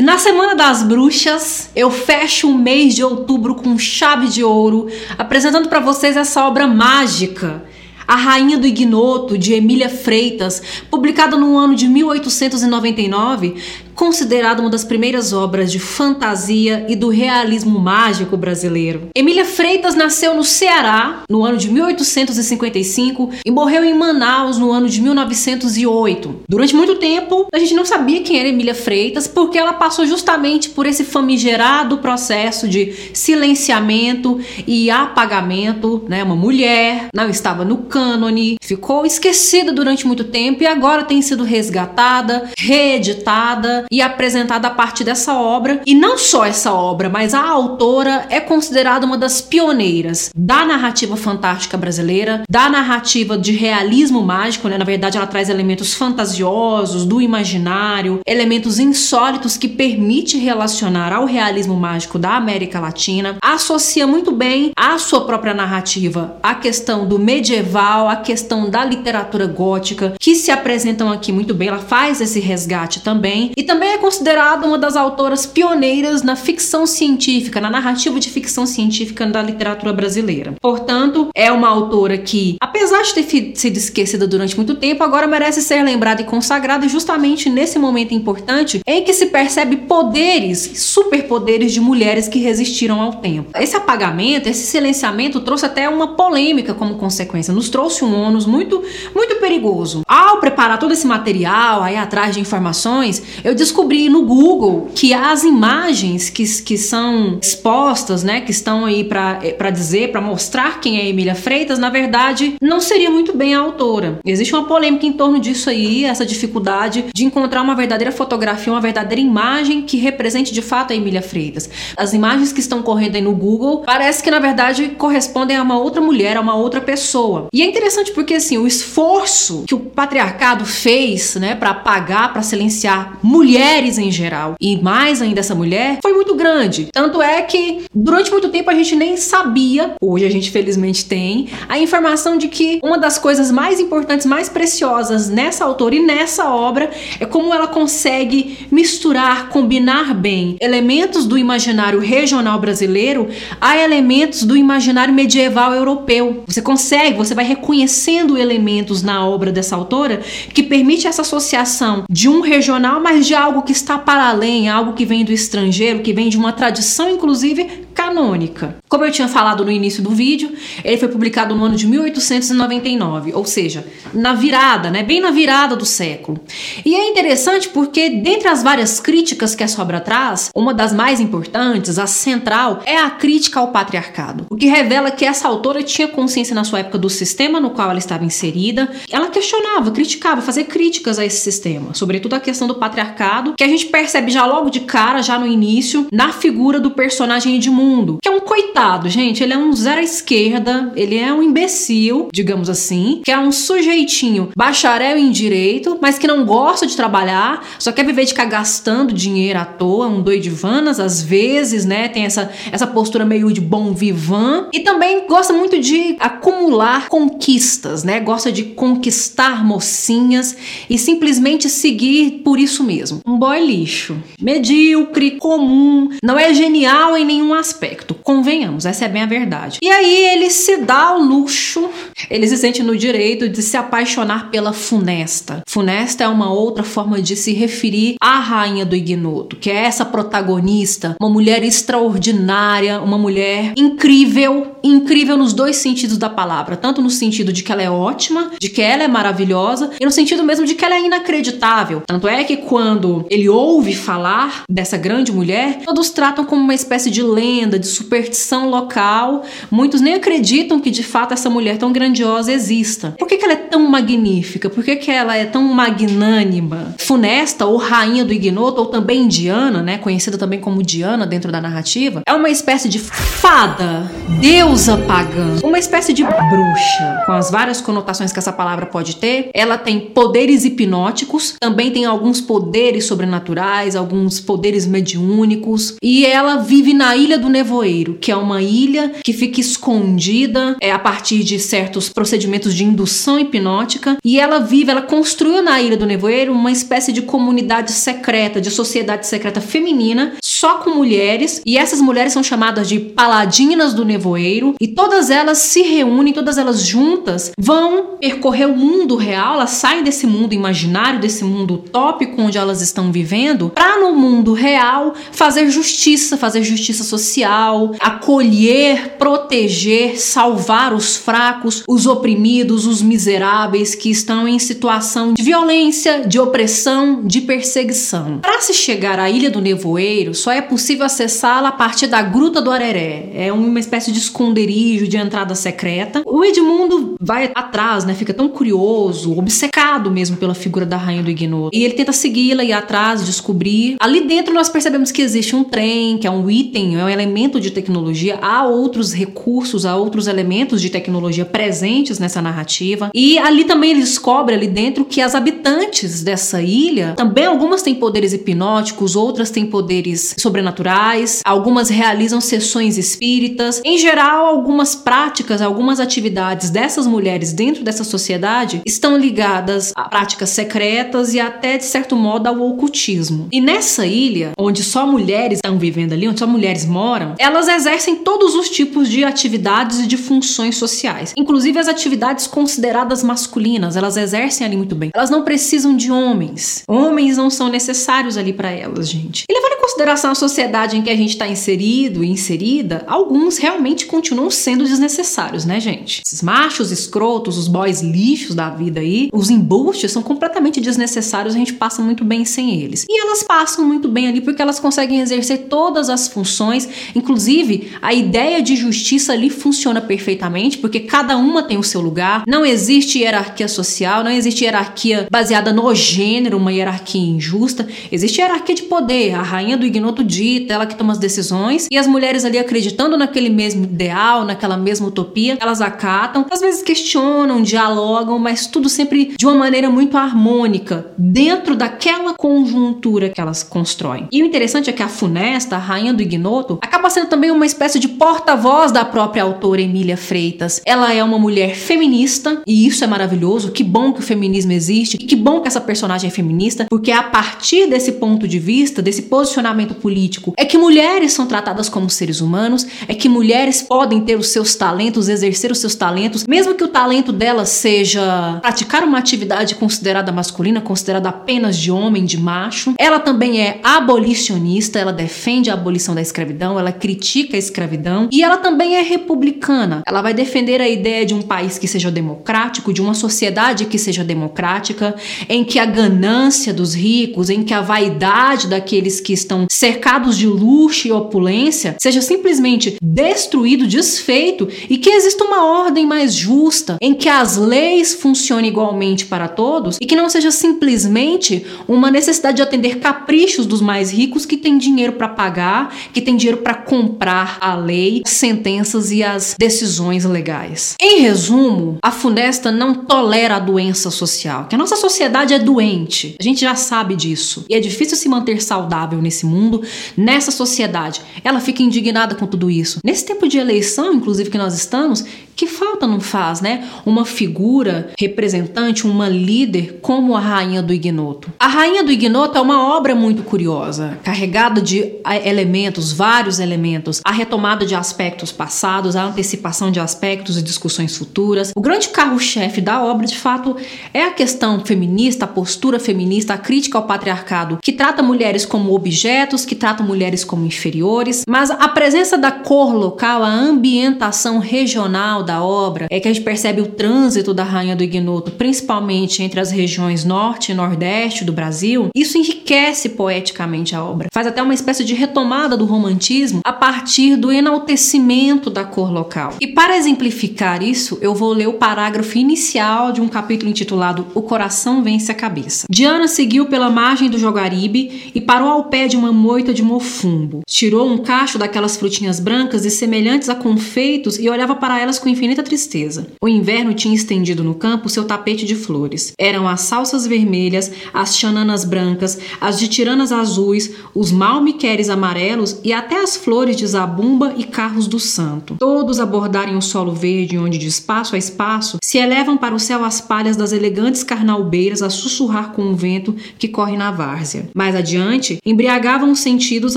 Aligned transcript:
Na 0.00 0.18
Semana 0.18 0.54
das 0.54 0.82
Bruxas, 0.82 1.70
eu 1.74 1.90
fecho 1.90 2.48
o 2.48 2.58
mês 2.58 2.94
de 2.94 3.02
outubro 3.02 3.54
com 3.54 3.78
chave 3.78 4.28
de 4.28 4.44
ouro, 4.44 4.88
apresentando 5.18 5.68
para 5.68 5.80
vocês 5.80 6.16
essa 6.16 6.46
obra 6.46 6.66
mágica 6.66 7.64
a 8.06 8.16
Rainha 8.16 8.58
do 8.58 8.66
Ignoto, 8.66 9.38
de 9.38 9.54
Emília 9.54 9.88
Freitas, 9.88 10.62
publicada 10.90 11.36
no 11.36 11.56
ano 11.56 11.74
de 11.74 11.88
1899, 11.88 13.56
considerada 13.94 14.60
uma 14.60 14.70
das 14.70 14.84
primeiras 14.84 15.32
obras 15.32 15.70
de 15.70 15.78
fantasia 15.78 16.84
e 16.88 16.96
do 16.96 17.08
realismo 17.08 17.78
mágico 17.78 18.36
brasileiro. 18.36 19.08
Emília 19.16 19.44
Freitas 19.44 19.94
nasceu 19.94 20.34
no 20.34 20.44
Ceará 20.44 21.22
no 21.28 21.44
ano 21.44 21.56
de 21.56 21.70
1855 21.70 23.30
e 23.44 23.50
morreu 23.50 23.84
em 23.84 23.94
Manaus 23.94 24.58
no 24.58 24.70
ano 24.70 24.88
de 24.88 25.00
1908. 25.00 26.42
Durante 26.48 26.74
muito 26.74 26.96
tempo, 26.96 27.46
a 27.52 27.58
gente 27.58 27.74
não 27.74 27.84
sabia 27.84 28.22
quem 28.22 28.38
era 28.38 28.48
Emília 28.48 28.74
Freitas 28.74 29.26
porque 29.26 29.58
ela 29.58 29.72
passou 29.72 30.06
justamente 30.06 30.70
por 30.70 30.86
esse 30.86 31.04
famigerado 31.04 31.98
processo 31.98 32.68
de 32.68 32.92
silenciamento 33.12 34.40
e 34.66 34.90
apagamento, 34.90 36.04
né? 36.08 36.22
Uma 36.22 36.36
mulher 36.36 37.08
não 37.14 37.28
estava 37.28 37.64
no 37.64 37.78
cânone, 37.78 38.56
ficou 38.62 39.06
esquecida 39.06 39.72
durante 39.72 40.06
muito 40.06 40.24
tempo 40.24 40.62
e 40.62 40.66
agora 40.66 41.04
tem 41.04 41.22
sido 41.22 41.44
resgatada, 41.44 42.50
reeditada 42.58 43.83
e 43.90 44.00
apresentada 44.02 44.68
a 44.68 44.70
partir 44.70 45.04
dessa 45.04 45.34
obra. 45.34 45.80
E 45.86 45.94
não 45.94 46.18
só 46.18 46.44
essa 46.44 46.72
obra, 46.72 47.08
mas 47.08 47.34
a 47.34 47.42
autora 47.42 48.26
é 48.30 48.40
considerada 48.40 49.06
uma 49.06 49.18
das 49.18 49.40
pioneiras 49.40 50.30
da 50.36 50.64
narrativa 50.64 51.16
fantástica 51.16 51.76
brasileira, 51.76 52.42
da 52.48 52.68
narrativa 52.68 53.36
de 53.36 53.52
realismo 53.52 54.22
mágico, 54.22 54.68
né? 54.68 54.78
Na 54.78 54.84
verdade, 54.84 55.16
ela 55.16 55.26
traz 55.26 55.48
elementos 55.48 55.94
fantasiosos, 55.94 57.04
do 57.04 57.20
imaginário, 57.20 58.20
elementos 58.26 58.78
insólitos 58.78 59.56
que 59.56 59.68
permite 59.68 60.38
relacionar 60.38 61.12
ao 61.12 61.24
realismo 61.24 61.74
mágico 61.74 62.18
da 62.18 62.36
América 62.36 62.80
Latina, 62.80 63.36
associa 63.42 64.06
muito 64.06 64.32
bem 64.32 64.72
à 64.76 64.98
sua 64.98 65.24
própria 65.24 65.54
narrativa 65.54 66.36
a 66.42 66.54
questão 66.54 67.06
do 67.06 67.18
medieval, 67.18 68.08
a 68.08 68.16
questão 68.16 68.68
da 68.68 68.84
literatura 68.84 69.46
gótica, 69.46 70.14
que 70.18 70.34
se 70.34 70.50
apresentam 70.50 71.10
aqui 71.10 71.32
muito 71.32 71.54
bem. 71.54 71.68
Ela 71.68 71.78
faz 71.78 72.20
esse 72.20 72.40
resgate 72.40 73.00
também 73.00 73.52
e 73.56 73.62
também 73.62 73.73
também 73.74 73.90
é 73.90 73.98
considerada 73.98 74.64
uma 74.68 74.78
das 74.78 74.94
autoras 74.94 75.46
pioneiras 75.46 76.22
na 76.22 76.36
ficção 76.36 76.86
científica, 76.86 77.60
na 77.60 77.68
narrativa 77.68 78.20
de 78.20 78.30
ficção 78.30 78.66
científica 78.66 79.26
da 79.26 79.42
literatura 79.42 79.92
brasileira. 79.92 80.54
Portanto, 80.60 81.28
é 81.34 81.50
uma 81.50 81.66
autora 81.66 82.16
que, 82.16 82.56
apesar 82.60 83.02
de 83.02 83.14
ter 83.14 83.56
sido 83.56 83.76
esquecida 83.76 84.28
durante 84.28 84.54
muito 84.54 84.76
tempo, 84.76 85.02
agora 85.02 85.26
merece 85.26 85.60
ser 85.60 85.82
lembrada 85.82 86.22
e 86.22 86.24
consagrada 86.24 86.86
justamente 86.86 87.50
nesse 87.50 87.76
momento 87.76 88.14
importante 88.14 88.80
em 88.86 89.02
que 89.02 89.12
se 89.12 89.26
percebe 89.26 89.78
poderes, 89.78 90.70
superpoderes 90.76 91.72
de 91.72 91.80
mulheres 91.80 92.28
que 92.28 92.38
resistiram 92.38 93.00
ao 93.00 93.14
tempo. 93.14 93.50
Esse 93.58 93.74
apagamento, 93.74 94.48
esse 94.48 94.68
silenciamento 94.68 95.40
trouxe 95.40 95.66
até 95.66 95.88
uma 95.88 96.14
polêmica 96.14 96.74
como 96.74 96.94
consequência, 96.94 97.52
nos 97.52 97.68
trouxe 97.68 98.04
um 98.04 98.14
ônus 98.14 98.46
muito, 98.46 98.84
muito 99.12 99.34
perigoso. 99.40 100.02
Ao 100.06 100.38
preparar 100.38 100.78
todo 100.78 100.92
esse 100.92 101.08
material, 101.08 101.82
aí 101.82 101.96
atrás 101.96 102.34
de 102.34 102.40
informações, 102.40 103.20
eu 103.42 103.52
descobri 103.64 104.10
no 104.10 104.22
Google 104.22 104.88
que 104.94 105.14
as 105.14 105.42
imagens 105.42 106.28
que, 106.28 106.44
que 106.62 106.76
são 106.76 107.38
expostas, 107.42 108.22
né, 108.22 108.42
que 108.42 108.50
estão 108.50 108.84
aí 108.84 109.02
para 109.02 109.40
eh, 109.42 109.70
dizer, 109.70 110.12
para 110.12 110.20
mostrar 110.20 110.80
quem 110.80 110.98
é 110.98 111.08
Emília 111.08 111.34
Freitas, 111.34 111.78
na 111.78 111.88
verdade, 111.88 112.54
não 112.60 112.78
seria 112.80 113.10
muito 113.10 113.34
bem 113.34 113.54
a 113.54 113.60
autora. 113.60 114.18
Existe 114.24 114.54
uma 114.54 114.64
polêmica 114.64 115.06
em 115.06 115.12
torno 115.12 115.40
disso 115.40 115.70
aí, 115.70 116.04
essa 116.04 116.26
dificuldade 116.26 117.06
de 117.14 117.24
encontrar 117.24 117.62
uma 117.62 117.74
verdadeira 117.74 118.12
fotografia, 118.12 118.72
uma 118.72 118.80
verdadeira 118.80 119.20
imagem 119.20 119.82
que 119.82 119.96
represente 119.96 120.52
de 120.52 120.60
fato 120.60 120.92
a 120.92 120.96
Emília 120.96 121.22
Freitas. 121.22 121.70
As 121.96 122.12
imagens 122.12 122.52
que 122.52 122.60
estão 122.60 122.82
correndo 122.82 123.16
aí 123.16 123.22
no 123.22 123.34
Google 123.34 123.78
parece 123.78 124.22
que 124.22 124.30
na 124.30 124.38
verdade 124.38 124.90
correspondem 124.98 125.56
a 125.56 125.62
uma 125.62 125.78
outra 125.78 126.02
mulher, 126.02 126.36
a 126.36 126.40
uma 126.40 126.54
outra 126.54 126.80
pessoa. 126.80 127.48
E 127.52 127.62
é 127.62 127.64
interessante 127.64 128.12
porque 128.12 128.34
assim, 128.34 128.58
o 128.58 128.66
esforço 128.66 129.64
que 129.66 129.74
o 129.74 129.80
patriarcado 129.80 130.66
fez, 130.66 131.36
né, 131.36 131.54
para 131.54 131.70
apagar, 131.70 132.32
para 132.32 132.42
silenciar 132.42 133.18
mulheres 133.22 133.53
mulheres 133.54 133.98
em 133.98 134.10
geral, 134.10 134.54
e 134.60 134.76
mais 134.82 135.22
ainda 135.22 135.40
essa 135.40 135.54
mulher, 135.54 135.98
foi 136.02 136.12
muito 136.12 136.34
grande. 136.34 136.88
Tanto 136.92 137.22
é 137.22 137.40
que 137.42 137.84
durante 137.94 138.30
muito 138.30 138.48
tempo 138.48 138.68
a 138.68 138.74
gente 138.74 138.96
nem 138.96 139.16
sabia, 139.16 139.94
hoje 140.02 140.24
a 140.24 140.30
gente 140.30 140.50
felizmente 140.50 141.04
tem, 141.04 141.48
a 141.68 141.78
informação 141.78 142.36
de 142.36 142.48
que 142.48 142.80
uma 142.82 142.98
das 142.98 143.16
coisas 143.16 143.52
mais 143.52 143.78
importantes, 143.78 144.26
mais 144.26 144.48
preciosas 144.48 145.28
nessa 145.28 145.64
autora 145.64 145.94
e 145.94 146.04
nessa 146.04 146.50
obra 146.50 146.90
é 147.20 147.24
como 147.24 147.54
ela 147.54 147.68
consegue 147.68 148.66
misturar, 148.72 149.48
combinar 149.50 150.14
bem 150.14 150.56
elementos 150.60 151.24
do 151.24 151.38
imaginário 151.38 152.00
regional 152.00 152.58
brasileiro 152.58 153.28
a 153.60 153.76
elementos 153.76 154.42
do 154.42 154.56
imaginário 154.56 155.14
medieval 155.14 155.72
europeu. 155.72 156.42
Você 156.46 156.60
consegue, 156.60 157.16
você 157.16 157.34
vai 157.34 157.44
reconhecendo 157.44 158.36
elementos 158.36 159.02
na 159.02 159.24
obra 159.24 159.52
dessa 159.52 159.76
autora 159.76 160.22
que 160.52 160.62
permite 160.62 161.06
essa 161.06 161.22
associação 161.22 162.04
de 162.10 162.28
um 162.28 162.40
regional, 162.40 163.00
mas 163.00 163.26
de 163.26 163.34
algo 163.44 163.62
que 163.62 163.72
está 163.72 163.98
para 163.98 164.28
além, 164.28 164.68
algo 164.68 164.94
que 164.94 165.04
vem 165.04 165.24
do 165.24 165.32
estrangeiro, 165.32 166.02
que 166.02 166.12
vem 166.12 166.28
de 166.28 166.36
uma 166.36 166.52
tradição, 166.52 167.10
inclusive, 167.10 167.83
canônica. 168.14 168.76
Como 168.88 169.04
eu 169.04 169.10
tinha 169.10 169.26
falado 169.26 169.64
no 169.64 169.72
início 169.72 170.00
do 170.00 170.10
vídeo, 170.10 170.52
ele 170.84 170.96
foi 170.96 171.08
publicado 171.08 171.54
no 171.54 171.64
ano 171.64 171.74
de 171.74 171.86
1899, 171.88 173.32
ou 173.34 173.44
seja, 173.44 173.84
na 174.12 174.34
virada, 174.34 174.88
né, 174.88 175.02
bem 175.02 175.20
na 175.20 175.32
virada 175.32 175.74
do 175.74 175.84
século. 175.84 176.38
E 176.86 176.94
é 176.94 177.08
interessante 177.08 177.68
porque 177.68 178.08
dentre 178.08 178.48
as 178.48 178.62
várias 178.62 179.00
críticas 179.00 179.54
que 179.56 179.64
essa 179.64 179.82
obra 179.82 180.00
traz, 180.00 180.50
uma 180.54 180.72
das 180.72 180.92
mais 180.92 181.18
importantes, 181.20 181.98
a 181.98 182.06
central, 182.06 182.82
é 182.86 182.96
a 182.96 183.10
crítica 183.10 183.58
ao 183.58 183.72
patriarcado, 183.72 184.46
o 184.48 184.56
que 184.56 184.66
revela 184.66 185.10
que 185.10 185.24
essa 185.24 185.48
autora 185.48 185.82
tinha 185.82 186.06
consciência 186.06 186.54
na 186.54 186.62
sua 186.62 186.78
época 186.78 186.98
do 186.98 187.10
sistema 187.10 187.58
no 187.58 187.70
qual 187.70 187.90
ela 187.90 187.98
estava 187.98 188.24
inserida. 188.24 188.88
Ela 189.10 189.28
questionava, 189.28 189.90
criticava, 189.90 190.40
fazia 190.40 190.64
críticas 190.64 191.18
a 191.18 191.24
esse 191.24 191.40
sistema, 191.40 191.94
sobretudo 191.94 192.34
a 192.34 192.40
questão 192.40 192.68
do 192.68 192.76
patriarcado, 192.76 193.54
que 193.56 193.64
a 193.64 193.68
gente 193.68 193.86
percebe 193.86 194.30
já 194.30 194.46
logo 194.46 194.70
de 194.70 194.80
cara, 194.80 195.20
já 195.20 195.36
no 195.36 195.46
início, 195.46 196.06
na 196.12 196.32
figura 196.32 196.78
do 196.78 196.92
personagem 196.92 197.56
Edmundo 197.56 198.03
mundo, 198.04 198.18
que 198.22 198.28
é 198.28 198.32
um 198.32 198.40
coitado, 198.40 199.08
gente. 199.08 199.42
Ele 199.42 199.54
é 199.54 199.58
um 199.58 199.72
zero 199.72 200.00
à 200.00 200.02
esquerda, 200.02 200.92
ele 200.94 201.16
é 201.16 201.32
um 201.32 201.42
imbecil, 201.42 202.28
digamos 202.32 202.68
assim, 202.68 203.22
que 203.24 203.30
é 203.30 203.38
um 203.38 203.50
sujeitinho 203.50 204.50
bacharel 204.56 205.16
em 205.16 205.30
direito, 205.30 205.98
mas 206.00 206.18
que 206.18 206.26
não 206.26 206.44
gosta 206.44 206.86
de 206.86 206.94
trabalhar, 206.94 207.66
só 207.78 207.90
quer 207.90 208.04
viver 208.04 208.24
de 208.24 208.30
ficar 208.30 208.44
gastando 208.44 209.12
dinheiro 209.12 209.58
à 209.58 209.64
toa, 209.64 210.06
um 210.06 210.20
doidivanas, 210.22 211.00
às 211.00 211.22
vezes, 211.22 211.84
né? 211.84 212.08
Tem 212.08 212.24
essa, 212.24 212.52
essa 212.70 212.86
postura 212.86 213.24
meio 213.24 213.52
de 213.52 213.60
bom 213.60 213.92
vivan. 213.92 214.68
E 214.72 214.80
também 214.80 215.26
gosta 215.26 215.52
muito 215.52 215.80
de 215.80 216.16
acumular 216.20 217.08
conquistas, 217.08 218.04
né? 218.04 218.20
Gosta 218.20 218.52
de 218.52 218.64
conquistar 218.64 219.64
mocinhas 219.64 220.56
e 220.88 220.98
simplesmente 220.98 221.68
seguir 221.68 222.42
por 222.44 222.58
isso 222.58 222.84
mesmo. 222.84 223.20
Um 223.26 223.38
boy 223.38 223.64
lixo, 223.64 224.16
medíocre, 224.40 225.38
comum, 225.38 226.10
não 226.22 226.38
é 226.38 226.52
genial 226.52 227.16
em 227.16 227.24
nenhum 227.24 227.54
aspecto 227.54 227.93
aspecto. 227.94 228.14
Convenhamos, 228.14 228.84
essa 228.84 229.04
é 229.04 229.08
bem 229.08 229.22
a 229.22 229.26
verdade. 229.26 229.78
E 229.82 229.90
aí 229.90 230.26
ele 230.32 230.50
se 230.50 230.78
dá 230.78 231.08
ao 231.08 231.18
luxo, 231.20 231.88
ele 232.28 232.46
se 232.48 232.56
sente 232.56 232.82
no 232.82 232.96
direito 232.96 233.48
de 233.48 233.62
se 233.62 233.76
apaixonar 233.76 234.50
pela 234.50 234.72
funesta. 234.72 235.62
Funesta 235.68 236.24
é 236.24 236.28
uma 236.28 236.52
outra 236.52 236.82
forma 236.82 237.22
de 237.22 237.36
se 237.36 237.52
referir 237.52 238.16
à 238.20 238.38
rainha 238.40 238.84
do 238.84 238.96
ignoto, 238.96 239.56
que 239.56 239.70
é 239.70 239.84
essa 239.84 240.04
protagonista, 240.04 241.16
uma 241.20 241.30
mulher 241.30 241.62
extraordinária, 241.62 243.00
uma 243.00 243.18
mulher 243.18 243.72
incrível, 243.76 244.76
incrível 244.82 245.36
nos 245.36 245.52
dois 245.52 245.76
sentidos 245.76 246.18
da 246.18 246.28
palavra, 246.28 246.76
tanto 246.76 247.00
no 247.00 247.10
sentido 247.10 247.52
de 247.52 247.62
que 247.62 247.70
ela 247.70 247.82
é 247.82 247.90
ótima, 247.90 248.50
de 248.58 248.68
que 248.68 248.82
ela 248.82 249.04
é 249.04 249.08
maravilhosa, 249.08 249.90
e 250.00 250.04
no 250.04 250.10
sentido 250.10 250.42
mesmo 250.42 250.66
de 250.66 250.74
que 250.74 250.84
ela 250.84 250.96
é 250.96 251.04
inacreditável. 251.04 252.02
Tanto 252.06 252.26
é 252.26 252.42
que 252.44 252.56
quando 252.56 253.26
ele 253.30 253.48
ouve 253.48 253.94
falar 253.94 254.64
dessa 254.68 254.96
grande 254.96 255.30
mulher, 255.30 255.82
todos 255.84 256.10
tratam 256.10 256.44
como 256.44 256.62
uma 256.62 256.74
espécie 256.74 257.10
de 257.10 257.22
lenda 257.22 257.73
lenda, 257.74 257.78
de 257.78 257.86
superstição 257.86 258.68
local. 258.68 259.44
Muitos 259.70 260.00
nem 260.00 260.14
acreditam 260.14 260.80
que 260.80 260.90
de 260.90 261.02
fato 261.02 261.34
essa 261.34 261.50
mulher 261.50 261.78
tão 261.78 261.92
grandiosa 261.92 262.52
exista. 262.52 263.14
Por 263.18 263.26
que, 263.28 263.36
que 263.36 263.44
ela 263.44 263.54
é 263.54 263.56
tão 263.56 263.88
magnífica? 263.88 264.70
Por 264.70 264.84
que, 264.84 264.96
que 264.96 265.10
ela 265.10 265.36
é 265.36 265.44
tão 265.44 265.62
magnânima? 265.62 266.94
Funesta, 266.98 267.66
ou 267.66 267.76
rainha 267.76 268.24
do 268.24 268.32
ignoto, 268.32 268.80
ou 268.80 268.86
também 268.86 269.26
Diana, 269.28 269.82
né? 269.82 269.98
Conhecida 269.98 270.38
também 270.38 270.60
como 270.60 270.82
Diana 270.82 271.26
dentro 271.26 271.50
da 271.50 271.60
narrativa, 271.60 272.22
é 272.26 272.32
uma 272.32 272.48
espécie 272.48 272.88
de 272.88 272.98
fada, 272.98 274.10
deusa 274.40 274.96
pagã, 274.96 275.56
uma 275.62 275.78
espécie 275.78 276.12
de 276.12 276.22
bruxa, 276.22 277.22
com 277.26 277.32
as 277.32 277.50
várias 277.50 277.80
conotações 277.80 278.32
que 278.32 278.38
essa 278.38 278.52
palavra 278.52 278.86
pode 278.86 279.16
ter. 279.16 279.50
Ela 279.52 279.76
tem 279.76 280.00
poderes 280.00 280.64
hipnóticos, 280.64 281.56
também 281.60 281.90
tem 281.90 282.04
alguns 282.04 282.40
poderes 282.40 283.06
sobrenaturais, 283.06 283.96
alguns 283.96 284.40
poderes 284.40 284.86
mediúnicos, 284.86 285.96
e 286.02 286.24
ela 286.24 286.56
vive 286.56 286.94
na 286.94 287.16
ilha 287.16 287.38
do 287.38 287.48
nevoeiro 287.48 287.63
Nevoeiro, 287.64 288.18
que 288.20 288.30
é 288.30 288.36
uma 288.36 288.60
ilha 288.60 289.12
que 289.24 289.32
fica 289.32 289.58
escondida 289.58 290.76
é, 290.80 290.92
a 290.92 290.98
partir 290.98 291.42
de 291.42 291.58
certos 291.58 292.10
procedimentos 292.10 292.74
de 292.74 292.84
indução 292.84 293.38
hipnótica. 293.38 294.18
E 294.22 294.38
ela 294.38 294.60
vive, 294.60 294.90
ela 294.90 295.00
construiu 295.00 295.62
na 295.62 295.80
Ilha 295.80 295.96
do 295.96 296.04
Nevoeiro 296.04 296.52
uma 296.52 296.70
espécie 296.70 297.10
de 297.10 297.22
comunidade 297.22 297.92
secreta, 297.92 298.60
de 298.60 298.70
sociedade 298.70 299.26
secreta 299.26 299.60
feminina, 299.62 300.34
só 300.42 300.74
com 300.78 300.90
mulheres. 300.90 301.62
E 301.64 301.78
essas 301.78 302.00
mulheres 302.00 302.34
são 302.34 302.42
chamadas 302.42 302.86
de 302.88 303.00
paladinas 303.00 303.94
do 303.94 304.04
Nevoeiro. 304.04 304.74
E 304.78 304.88
todas 304.88 305.30
elas 305.30 305.58
se 305.58 305.82
reúnem, 305.82 306.34
todas 306.34 306.58
elas 306.58 306.82
juntas 306.82 307.52
vão 307.58 308.16
percorrer 308.20 308.66
o 308.66 308.76
mundo 308.76 309.16
real, 309.16 309.54
elas 309.54 309.70
saem 309.70 310.02
desse 310.02 310.26
mundo 310.26 310.52
imaginário, 310.52 311.20
desse 311.20 311.44
mundo 311.44 311.74
utópico 311.74 312.40
onde 312.40 312.58
elas 312.58 312.80
estão 312.82 313.10
vivendo, 313.10 313.70
para 313.70 314.00
no 314.00 314.14
mundo 314.14 314.52
real 314.52 315.14
fazer 315.32 315.70
justiça, 315.70 316.36
fazer 316.36 316.62
justiça 316.62 317.04
social, 317.04 317.53
acolher, 318.00 319.16
proteger, 319.18 320.18
salvar 320.18 320.92
os 320.92 321.16
fracos, 321.16 321.82
os 321.88 322.06
oprimidos, 322.06 322.86
os 322.86 323.02
miseráveis 323.02 323.94
que 323.94 324.10
estão 324.10 324.46
em 324.48 324.58
situação 324.58 325.32
de 325.34 325.42
violência, 325.42 326.26
de 326.26 326.38
opressão, 326.38 327.22
de 327.24 327.40
perseguição. 327.40 328.38
Para 328.40 328.60
se 328.60 328.74
chegar 328.74 329.18
à 329.18 329.30
Ilha 329.30 329.50
do 329.50 329.60
Nevoeiro, 329.60 330.34
só 330.34 330.50
é 330.50 330.60
possível 330.60 331.06
acessá-la 331.06 331.68
a 331.68 331.72
partir 331.72 332.06
da 332.06 332.22
Gruta 332.22 332.60
do 332.60 332.70
Areré. 332.70 333.30
É 333.34 333.52
uma 333.52 333.80
espécie 333.80 334.10
de 334.10 334.18
esconderijo 334.18 335.06
de 335.06 335.16
entrada 335.16 335.54
secreta. 335.54 336.22
O 336.26 336.44
Edmundo 336.44 337.14
vai 337.20 337.50
atrás, 337.54 338.04
né? 338.04 338.14
Fica 338.14 338.34
tão 338.34 338.48
curioso, 338.48 339.38
obcecado 339.38 340.10
mesmo 340.10 340.36
pela 340.36 340.54
figura 340.54 340.86
da 340.86 340.96
rainha 340.96 341.22
do 341.22 341.30
Ignoto. 341.30 341.76
E 341.76 341.84
ele 341.84 341.94
tenta 341.94 342.12
segui-la 342.12 342.64
e 342.64 342.72
atrás, 342.72 343.24
descobrir. 343.24 343.96
Ali 344.00 344.26
dentro 344.26 344.54
nós 344.54 344.68
percebemos 344.68 345.10
que 345.10 345.22
existe 345.22 345.54
um 345.54 345.64
trem, 345.64 346.18
que 346.18 346.26
é 346.26 346.30
um 346.30 346.50
item, 346.50 346.98
é 346.98 347.04
um 347.04 347.08
elemento 347.08 347.43
de 347.60 347.70
tecnologia. 347.70 348.38
Há 348.40 348.64
outros 348.66 349.12
recursos, 349.12 349.86
há 349.86 349.96
outros 349.96 350.26
elementos 350.26 350.80
de 350.80 350.90
tecnologia 350.90 351.44
presentes 351.44 352.18
nessa 352.18 352.40
narrativa. 352.40 353.10
E 353.14 353.38
ali 353.38 353.64
também 353.64 353.92
ele 353.92 354.00
descobre 354.00 354.54
ali 354.54 354.66
dentro 354.66 355.04
que 355.04 355.20
as 355.20 355.34
habitantes 355.34 356.22
dessa 356.22 356.62
ilha, 356.62 357.14
também 357.16 357.46
algumas 357.46 357.82
têm 357.82 357.94
poderes 357.94 358.32
hipnóticos, 358.32 359.16
outras 359.16 359.50
têm 359.50 359.66
poderes 359.66 360.34
sobrenaturais, 360.38 361.40
algumas 361.44 361.88
realizam 361.88 362.40
sessões 362.40 362.98
espíritas. 362.98 363.80
Em 363.84 363.98
geral, 363.98 364.46
algumas 364.46 364.94
práticas, 364.94 365.60
algumas 365.60 366.00
atividades 366.00 366.70
dessas 366.70 367.06
mulheres 367.06 367.52
dentro 367.52 367.84
dessa 367.84 368.04
sociedade 368.04 368.82
estão 368.86 369.16
ligadas 369.16 369.92
a 369.94 370.08
práticas 370.08 370.50
secretas 370.50 371.34
e 371.34 371.40
até 371.40 371.76
de 371.76 371.84
certo 371.84 372.16
modo 372.16 372.46
ao 372.46 372.60
ocultismo. 372.60 373.48
E 373.52 373.60
nessa 373.60 374.06
ilha, 374.06 374.52
onde 374.58 374.82
só 374.82 375.06
mulheres 375.06 375.58
estão 375.58 375.78
vivendo 375.78 376.12
ali, 376.12 376.28
onde 376.28 376.38
só 376.38 376.46
mulheres 376.46 376.84
moram, 376.86 377.33
elas 377.38 377.68
exercem 377.68 378.16
todos 378.16 378.54
os 378.54 378.70
tipos 378.70 379.08
de 379.08 379.24
atividades 379.24 380.00
e 380.00 380.06
de 380.06 380.16
funções 380.16 380.76
sociais, 380.76 381.32
inclusive 381.36 381.78
as 381.78 381.88
atividades 381.88 382.46
consideradas 382.46 383.22
masculinas, 383.22 383.96
elas 383.96 384.16
exercem 384.16 384.66
ali 384.66 384.76
muito 384.76 384.94
bem. 384.94 385.10
Elas 385.14 385.30
não 385.30 385.42
precisam 385.42 385.96
de 385.96 386.10
homens. 386.10 386.82
Homens 386.88 387.36
não 387.36 387.50
são 387.50 387.68
necessários 387.68 388.36
ali 388.36 388.52
para 388.52 388.70
elas, 388.70 389.08
gente. 389.08 389.44
E 389.48 389.52
levando 389.52 389.78
em 389.78 389.80
consideração 389.80 390.30
a 390.30 390.34
sociedade 390.34 390.96
em 390.96 391.02
que 391.02 391.10
a 391.10 391.16
gente 391.16 391.30
está 391.30 391.46
inserido 391.46 392.24
e 392.24 392.30
inserida, 392.30 393.04
alguns 393.06 393.58
realmente 393.58 394.06
continuam 394.06 394.50
sendo 394.50 394.84
desnecessários, 394.84 395.64
né, 395.64 395.80
gente? 395.80 396.22
Esses 396.24 396.42
machos 396.42 396.90
escrotos, 396.90 397.58
os 397.58 397.68
boys 397.68 398.00
lixos 398.00 398.54
da 398.54 398.70
vida 398.70 399.00
aí, 399.00 399.28
os 399.32 399.50
embustes 399.50 400.12
são 400.12 400.22
completamente 400.22 400.80
desnecessários, 400.80 401.54
a 401.54 401.58
gente 401.58 401.74
passa 401.74 402.02
muito 402.02 402.24
bem 402.24 402.44
sem 402.44 402.80
eles. 402.80 403.04
E 403.08 403.20
elas 403.20 403.42
passam 403.42 403.84
muito 403.84 404.08
bem 404.08 404.28
ali 404.28 404.40
porque 404.40 404.62
elas 404.62 404.80
conseguem 404.80 405.20
exercer 405.20 405.66
todas 405.68 406.08
as 406.08 406.28
funções, 406.28 406.88
inclusive 407.24 407.92
a 408.02 408.12
ideia 408.12 408.60
de 408.60 408.76
justiça 408.76 409.32
ali 409.32 409.48
funciona 409.48 410.00
perfeitamente 410.00 410.76
porque 410.76 411.00
cada 411.00 411.38
uma 411.38 411.62
tem 411.62 411.78
o 411.78 411.82
seu 411.82 412.02
lugar, 412.02 412.44
não 412.46 412.66
existe 412.66 413.20
hierarquia 413.20 413.66
social, 413.66 414.22
não 414.22 414.30
existe 414.30 414.64
hierarquia 414.64 415.26
baseada 415.30 415.72
no 415.72 415.94
gênero, 415.94 416.58
uma 416.58 416.72
hierarquia 416.72 417.20
injusta, 417.20 417.88
existe 418.12 418.40
hierarquia 418.40 418.74
de 418.74 418.82
poder. 418.82 419.34
A 419.34 419.42
rainha 419.42 419.76
do 419.76 419.86
ignoto 419.86 420.22
dita, 420.22 420.74
ela 420.74 420.86
que 420.86 420.96
toma 420.96 421.12
as 421.12 421.18
decisões 421.18 421.88
e 421.90 421.96
as 421.96 422.06
mulheres 422.06 422.44
ali 422.44 422.58
acreditando 422.58 423.16
naquele 423.16 423.48
mesmo 423.48 423.84
ideal, 423.84 424.44
naquela 424.44 424.76
mesma 424.76 425.08
utopia, 425.08 425.56
elas 425.60 425.80
acatam, 425.80 426.44
às 426.50 426.60
vezes 426.60 426.82
questionam, 426.82 427.62
dialogam, 427.62 428.38
mas 428.38 428.66
tudo 428.66 428.88
sempre 428.88 429.34
de 429.38 429.46
uma 429.46 429.54
maneira 429.54 429.88
muito 429.88 430.16
harmônica, 430.16 431.06
dentro 431.16 431.74
daquela 431.74 432.34
conjuntura 432.34 433.30
que 433.30 433.40
elas 433.40 433.62
constroem. 433.62 434.28
E 434.30 434.42
o 434.42 434.46
interessante 434.46 434.90
é 434.90 434.92
que 434.92 435.02
a 435.02 435.08
Funesta, 435.08 435.76
a 435.76 435.78
rainha 435.78 436.12
do 436.12 436.22
ignoto, 436.22 436.78
acaba 436.82 437.08
sendo 437.14 437.28
também 437.28 437.50
uma 437.50 437.64
espécie 437.64 438.00
de 438.00 438.08
porta-voz 438.08 438.90
da 438.90 439.04
própria 439.04 439.44
autora 439.44 439.80
Emília 439.80 440.16
Freitas. 440.16 440.82
Ela 440.84 441.14
é 441.14 441.22
uma 441.22 441.38
mulher 441.38 441.76
feminista 441.76 442.60
e 442.66 442.86
isso 442.86 443.04
é 443.04 443.06
maravilhoso. 443.06 443.70
Que 443.70 443.84
bom 443.84 444.12
que 444.12 444.18
o 444.18 444.22
feminismo 444.22 444.72
existe 444.72 445.14
e 445.14 445.24
que 445.24 445.36
bom 445.36 445.60
que 445.60 445.68
essa 445.68 445.80
personagem 445.80 446.28
é 446.28 446.30
feminista, 446.30 446.86
porque 446.90 447.12
é 447.12 447.16
a 447.16 447.22
partir 447.22 447.86
desse 447.86 448.12
ponto 448.12 448.48
de 448.48 448.58
vista, 448.58 449.00
desse 449.00 449.22
posicionamento 449.22 449.94
político, 449.94 450.52
é 450.56 450.64
que 450.64 450.76
mulheres 450.76 451.32
são 451.32 451.46
tratadas 451.46 451.88
como 451.88 452.10
seres 452.10 452.40
humanos, 452.40 452.84
é 453.06 453.14
que 453.14 453.28
mulheres 453.28 453.80
podem 453.80 454.20
ter 454.20 454.36
os 454.36 454.48
seus 454.48 454.74
talentos, 454.74 455.28
exercer 455.28 455.70
os 455.70 455.78
seus 455.78 455.94
talentos, 455.94 456.44
mesmo 456.48 456.74
que 456.74 456.82
o 456.82 456.88
talento 456.88 457.32
delas 457.32 457.68
seja 457.68 458.58
praticar 458.60 459.04
uma 459.04 459.18
atividade 459.18 459.76
considerada 459.76 460.32
masculina, 460.32 460.80
considerada 460.80 461.28
apenas 461.28 461.76
de 461.76 461.92
homem, 461.92 462.24
de 462.24 462.38
macho. 462.38 462.94
Ela 462.98 463.20
também 463.20 463.60
é 463.60 463.78
abolicionista, 463.84 464.98
ela 464.98 465.12
defende 465.12 465.70
a 465.70 465.74
abolição 465.74 466.14
da 466.14 466.20
escravidão, 466.20 466.76
ela 466.76 466.90
critica 467.04 467.54
a 467.54 467.58
escravidão 467.58 468.30
e 468.32 468.42
ela 468.42 468.56
também 468.56 468.96
é 468.96 469.02
republicana. 469.02 470.02
Ela 470.06 470.22
vai 470.22 470.32
defender 470.32 470.80
a 470.80 470.88
ideia 470.88 471.26
de 471.26 471.34
um 471.34 471.42
país 471.42 471.76
que 471.76 471.86
seja 471.86 472.10
democrático, 472.10 472.94
de 472.94 473.02
uma 473.02 473.12
sociedade 473.12 473.84
que 473.84 473.98
seja 473.98 474.24
democrática, 474.24 475.14
em 475.46 475.62
que 475.64 475.78
a 475.78 475.84
ganância 475.84 476.72
dos 476.72 476.94
ricos, 476.94 477.50
em 477.50 477.62
que 477.62 477.74
a 477.74 477.82
vaidade 477.82 478.68
daqueles 478.68 479.20
que 479.20 479.34
estão 479.34 479.66
cercados 479.70 480.38
de 480.38 480.46
luxo 480.46 481.06
e 481.06 481.12
opulência 481.12 481.94
seja 482.00 482.22
simplesmente 482.22 482.96
destruído, 483.02 483.86
desfeito 483.86 484.66
e 484.88 484.96
que 484.96 485.10
exista 485.10 485.44
uma 485.44 485.62
ordem 485.62 486.06
mais 486.06 486.34
justa, 486.34 486.96
em 487.02 487.12
que 487.12 487.28
as 487.28 487.58
leis 487.58 488.14
funcionem 488.14 488.70
igualmente 488.70 489.26
para 489.26 489.46
todos 489.46 489.98
e 490.00 490.06
que 490.06 490.16
não 490.16 490.30
seja 490.30 490.50
simplesmente 490.50 491.66
uma 491.86 492.10
necessidade 492.10 492.56
de 492.56 492.62
atender 492.62 492.98
caprichos 492.98 493.66
dos 493.66 493.82
mais 493.82 494.10
ricos 494.10 494.46
que 494.46 494.56
têm 494.56 494.78
dinheiro 494.78 495.12
para 495.12 495.28
pagar, 495.28 495.94
que 496.10 496.22
têm 496.22 496.34
dinheiro 496.34 496.62
para 496.62 496.74
comprar 496.84 497.58
a 497.60 497.74
lei, 497.74 498.22
sentenças 498.26 499.10
e 499.10 499.22
as 499.22 499.54
decisões 499.58 500.24
legais. 500.24 500.94
Em 501.00 501.20
resumo, 501.20 501.98
a 502.02 502.10
Funesta 502.10 502.70
não 502.70 502.94
tolera 502.94 503.56
a 503.56 503.60
doença 503.60 504.10
social, 504.10 504.66
que 504.66 504.74
a 504.74 504.78
nossa 504.78 504.96
sociedade 504.96 505.54
é 505.54 505.58
doente. 505.58 506.36
A 506.38 506.42
gente 506.42 506.60
já 506.60 506.74
sabe 506.74 507.16
disso. 507.16 507.64
E 507.68 507.74
é 507.74 507.80
difícil 507.80 508.16
se 508.16 508.28
manter 508.28 508.62
saudável 508.62 509.20
nesse 509.20 509.46
mundo, 509.46 509.82
nessa 510.16 510.50
sociedade. 510.50 511.20
Ela 511.42 511.60
fica 511.60 511.82
indignada 511.82 512.34
com 512.34 512.46
tudo 512.46 512.70
isso. 512.70 513.00
Nesse 513.04 513.24
tempo 513.24 513.48
de 513.48 513.58
eleição, 513.58 514.14
inclusive 514.14 514.50
que 514.50 514.58
nós 514.58 514.74
estamos, 514.74 515.24
que 515.56 515.66
falta 515.66 516.06
não 516.06 516.20
faz, 516.20 516.60
né? 516.60 516.88
Uma 517.04 517.24
figura 517.24 518.10
representante, 518.18 519.06
uma 519.06 519.28
líder 519.28 519.98
como 520.02 520.36
a 520.36 520.40
Rainha 520.40 520.82
do 520.82 520.92
Ignoto. 520.92 521.52
A 521.58 521.66
Rainha 521.66 522.02
do 522.02 522.12
Ignoto 522.12 522.58
é 522.58 522.60
uma 522.60 522.96
obra 522.96 523.14
muito 523.14 523.42
curiosa, 523.42 524.18
carregada 524.22 524.80
de 524.80 525.12
elementos, 525.44 526.12
vários 526.12 526.58
elementos, 526.58 527.20
a 527.24 527.32
retomada 527.32 527.86
de 527.86 527.94
aspectos 527.94 528.50
passados, 528.50 529.16
a 529.16 529.24
antecipação 529.24 529.90
de 529.90 530.00
aspectos 530.00 530.58
e 530.58 530.62
discussões 530.62 531.16
futuras. 531.16 531.72
O 531.74 531.80
grande 531.80 532.08
carro-chefe 532.08 532.80
da 532.80 533.02
obra, 533.02 533.26
de 533.26 533.36
fato, 533.36 533.76
é 534.12 534.24
a 534.24 534.30
questão 534.30 534.84
feminista, 534.84 535.44
a 535.44 535.48
postura 535.48 535.98
feminista, 536.00 536.54
a 536.54 536.58
crítica 536.58 536.98
ao 536.98 537.04
patriarcado, 537.04 537.78
que 537.82 537.92
trata 537.92 538.22
mulheres 538.22 538.66
como 538.66 538.94
objetos, 538.94 539.64
que 539.64 539.74
trata 539.74 540.02
mulheres 540.02 540.44
como 540.44 540.66
inferiores, 540.66 541.44
mas 541.48 541.70
a 541.70 541.88
presença 541.88 542.36
da 542.36 542.50
cor 542.50 542.92
local, 542.94 543.42
a 543.42 543.48
ambientação 543.48 544.58
regional 544.58 545.43
da 545.44 545.62
obra 545.62 546.06
é 546.10 546.18
que 546.18 546.28
a 546.28 546.32
gente 546.32 546.44
percebe 546.44 546.80
o 546.80 546.86
trânsito 546.86 547.54
da 547.54 547.62
Rainha 547.62 547.94
do 547.94 548.02
Ignoto, 548.02 548.50
principalmente 548.52 549.42
entre 549.42 549.60
as 549.60 549.70
regiões 549.70 550.24
norte 550.24 550.72
e 550.72 550.74
nordeste 550.74 551.44
do 551.44 551.52
Brasil. 551.52 552.08
Isso 552.14 552.38
enriquece 552.38 553.10
poeticamente 553.10 553.94
a 553.94 554.04
obra. 554.04 554.28
Faz 554.32 554.46
até 554.46 554.62
uma 554.62 554.74
espécie 554.74 555.04
de 555.04 555.14
retomada 555.14 555.76
do 555.76 555.84
romantismo 555.84 556.60
a 556.64 556.72
partir 556.72 557.36
do 557.36 557.52
enaltecimento 557.52 558.70
da 558.70 558.84
cor 558.84 559.12
local. 559.12 559.54
E 559.60 559.68
para 559.68 559.96
exemplificar 559.96 560.82
isso, 560.82 561.18
eu 561.20 561.34
vou 561.34 561.52
ler 561.52 561.68
o 561.68 561.74
parágrafo 561.74 562.38
inicial 562.38 563.12
de 563.12 563.20
um 563.20 563.28
capítulo 563.28 563.70
intitulado 563.70 564.26
O 564.34 564.42
Coração 564.42 565.02
Vence 565.02 565.30
a 565.30 565.34
Cabeça. 565.34 565.86
Diana 565.90 566.26
seguiu 566.26 566.66
pela 566.66 566.90
margem 566.90 567.30
do 567.30 567.38
Jogaribe 567.38 568.32
e 568.34 568.40
parou 568.40 568.68
ao 568.68 568.84
pé 568.84 569.06
de 569.06 569.16
uma 569.16 569.32
moita 569.32 569.72
de 569.74 569.82
mofumbo. 569.82 570.62
Tirou 570.66 571.08
um 571.08 571.18
cacho 571.18 571.58
daquelas 571.58 571.96
frutinhas 571.96 572.40
brancas 572.40 572.84
e 572.84 572.90
semelhantes 572.90 573.48
a 573.48 573.54
confeitos 573.54 574.38
e 574.38 574.48
olhava 574.48 574.74
para 574.74 575.00
elas 575.00 575.18
com 575.18 575.28
infinita 575.34 575.62
tristeza. 575.62 576.28
O 576.40 576.48
inverno 576.48 576.94
tinha 576.94 577.14
estendido 577.14 577.62
no 577.62 577.74
campo 577.74 578.08
seu 578.08 578.24
tapete 578.24 578.64
de 578.64 578.74
flores. 578.74 579.32
Eram 579.38 579.68
as 579.68 579.82
salsas 579.82 580.26
vermelhas, 580.26 580.90
as 581.12 581.36
chananas 581.36 581.84
brancas, 581.84 582.38
as 582.60 582.78
ditiranas 582.78 583.30
azuis, 583.30 583.92
os 584.14 584.32
malmiqueres 584.32 585.10
amarelos 585.10 585.80
e 585.84 585.92
até 585.92 586.22
as 586.22 586.36
flores 586.36 586.76
de 586.76 586.86
zabumba 586.86 587.54
e 587.56 587.64
carros 587.64 588.06
do 588.06 588.18
santo. 588.18 588.76
Todos 588.78 589.20
abordarem 589.20 589.76
o 589.76 589.82
solo 589.82 590.12
verde 590.12 590.56
onde 590.56 590.78
de 590.78 590.86
espaço 590.86 591.34
a 591.34 591.38
espaço 591.38 591.98
se 592.02 592.18
elevam 592.18 592.56
para 592.56 592.74
o 592.74 592.80
céu 592.80 593.04
as 593.04 593.20
palhas 593.20 593.56
das 593.56 593.72
elegantes 593.72 594.22
carnaubeiras 594.22 595.02
a 595.02 595.10
sussurrar 595.10 595.72
com 595.72 595.90
o 595.90 595.96
vento 595.96 596.34
que 596.58 596.68
corre 596.68 596.96
na 596.96 597.10
várzea. 597.10 597.68
Mais 597.74 597.94
adiante, 597.94 598.58
embriagavam 598.64 599.32
os 599.32 599.40
sentidos 599.40 599.96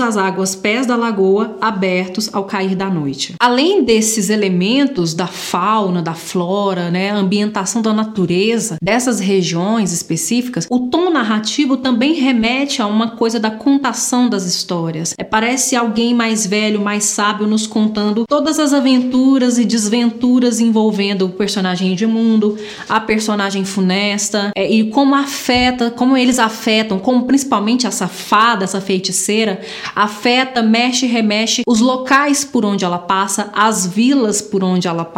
as 0.00 0.16
águas 0.16 0.54
pés 0.54 0.86
da 0.86 0.96
lagoa 0.96 1.56
abertos 1.60 2.28
ao 2.32 2.44
cair 2.44 2.74
da 2.74 2.90
noite. 2.90 3.34
Além 3.38 3.84
desses 3.84 4.30
elementos 4.30 5.14
da 5.14 5.27
fauna, 5.28 6.02
da 6.02 6.14
flora, 6.14 6.90
né, 6.90 7.10
a 7.10 7.16
ambientação 7.16 7.80
da 7.80 7.92
natureza 7.92 8.76
dessas 8.82 9.20
regiões 9.20 9.92
específicas, 9.92 10.66
o 10.70 10.88
tom 10.88 11.10
narrativo 11.10 11.76
também 11.76 12.14
remete 12.14 12.80
a 12.82 12.86
uma 12.86 13.10
coisa 13.12 13.38
da 13.38 13.50
contação 13.50 14.28
das 14.28 14.44
histórias. 14.44 15.14
É, 15.18 15.24
parece 15.24 15.76
alguém 15.76 16.14
mais 16.14 16.46
velho, 16.46 16.80
mais 16.80 17.04
sábio 17.04 17.46
nos 17.46 17.66
contando 17.66 18.24
todas 18.28 18.58
as 18.58 18.72
aventuras 18.72 19.58
e 19.58 19.64
desventuras 19.64 20.60
envolvendo 20.60 21.26
o 21.26 21.30
personagem 21.30 21.92
Edmundo, 21.92 22.56
a 22.88 23.00
personagem 23.00 23.64
funesta 23.64 24.50
é, 24.56 24.70
e 24.70 24.90
como 24.90 25.14
afeta, 25.14 25.90
como 25.90 26.16
eles 26.16 26.38
afetam, 26.38 26.98
como 26.98 27.26
principalmente 27.26 27.86
essa 27.86 28.08
fada, 28.08 28.64
essa 28.64 28.80
feiticeira, 28.80 29.60
afeta, 29.94 30.62
mexe 30.62 31.06
remexe 31.06 31.62
os 31.66 31.80
locais 31.80 32.44
por 32.44 32.64
onde 32.64 32.84
ela 32.84 32.98
passa, 32.98 33.50
as 33.54 33.86
vilas 33.86 34.40
por 34.40 34.62
onde 34.62 34.88
ela 34.88 35.04
passa. 35.04 35.17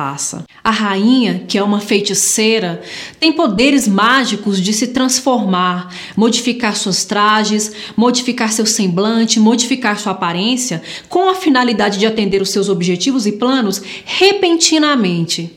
A 0.63 0.71
rainha, 0.71 1.45
que 1.47 1.59
é 1.59 1.63
uma 1.63 1.81
feiticeira, 1.81 2.81
tem 3.19 3.33
poderes 3.33 3.87
mágicos 3.87 4.61
de 4.61 4.73
se 4.73 4.89
transformar, 4.89 5.95
modificar 6.17 6.75
suas 6.77 7.05
trajes, 7.05 7.73
modificar 7.97 8.53
seu 8.53 8.65
semblante, 8.65 9.39
modificar 9.39 9.99
sua 9.99 10.13
aparência, 10.13 10.83
com 11.09 11.29
a 11.29 11.35
finalidade 11.35 11.99
de 11.99 12.07
atender 12.07 12.41
os 12.41 12.51
seus 12.51 12.69
objetivos 12.69 13.27
e 13.27 13.33
planos 13.33 13.83
repentinamente. 14.05 15.53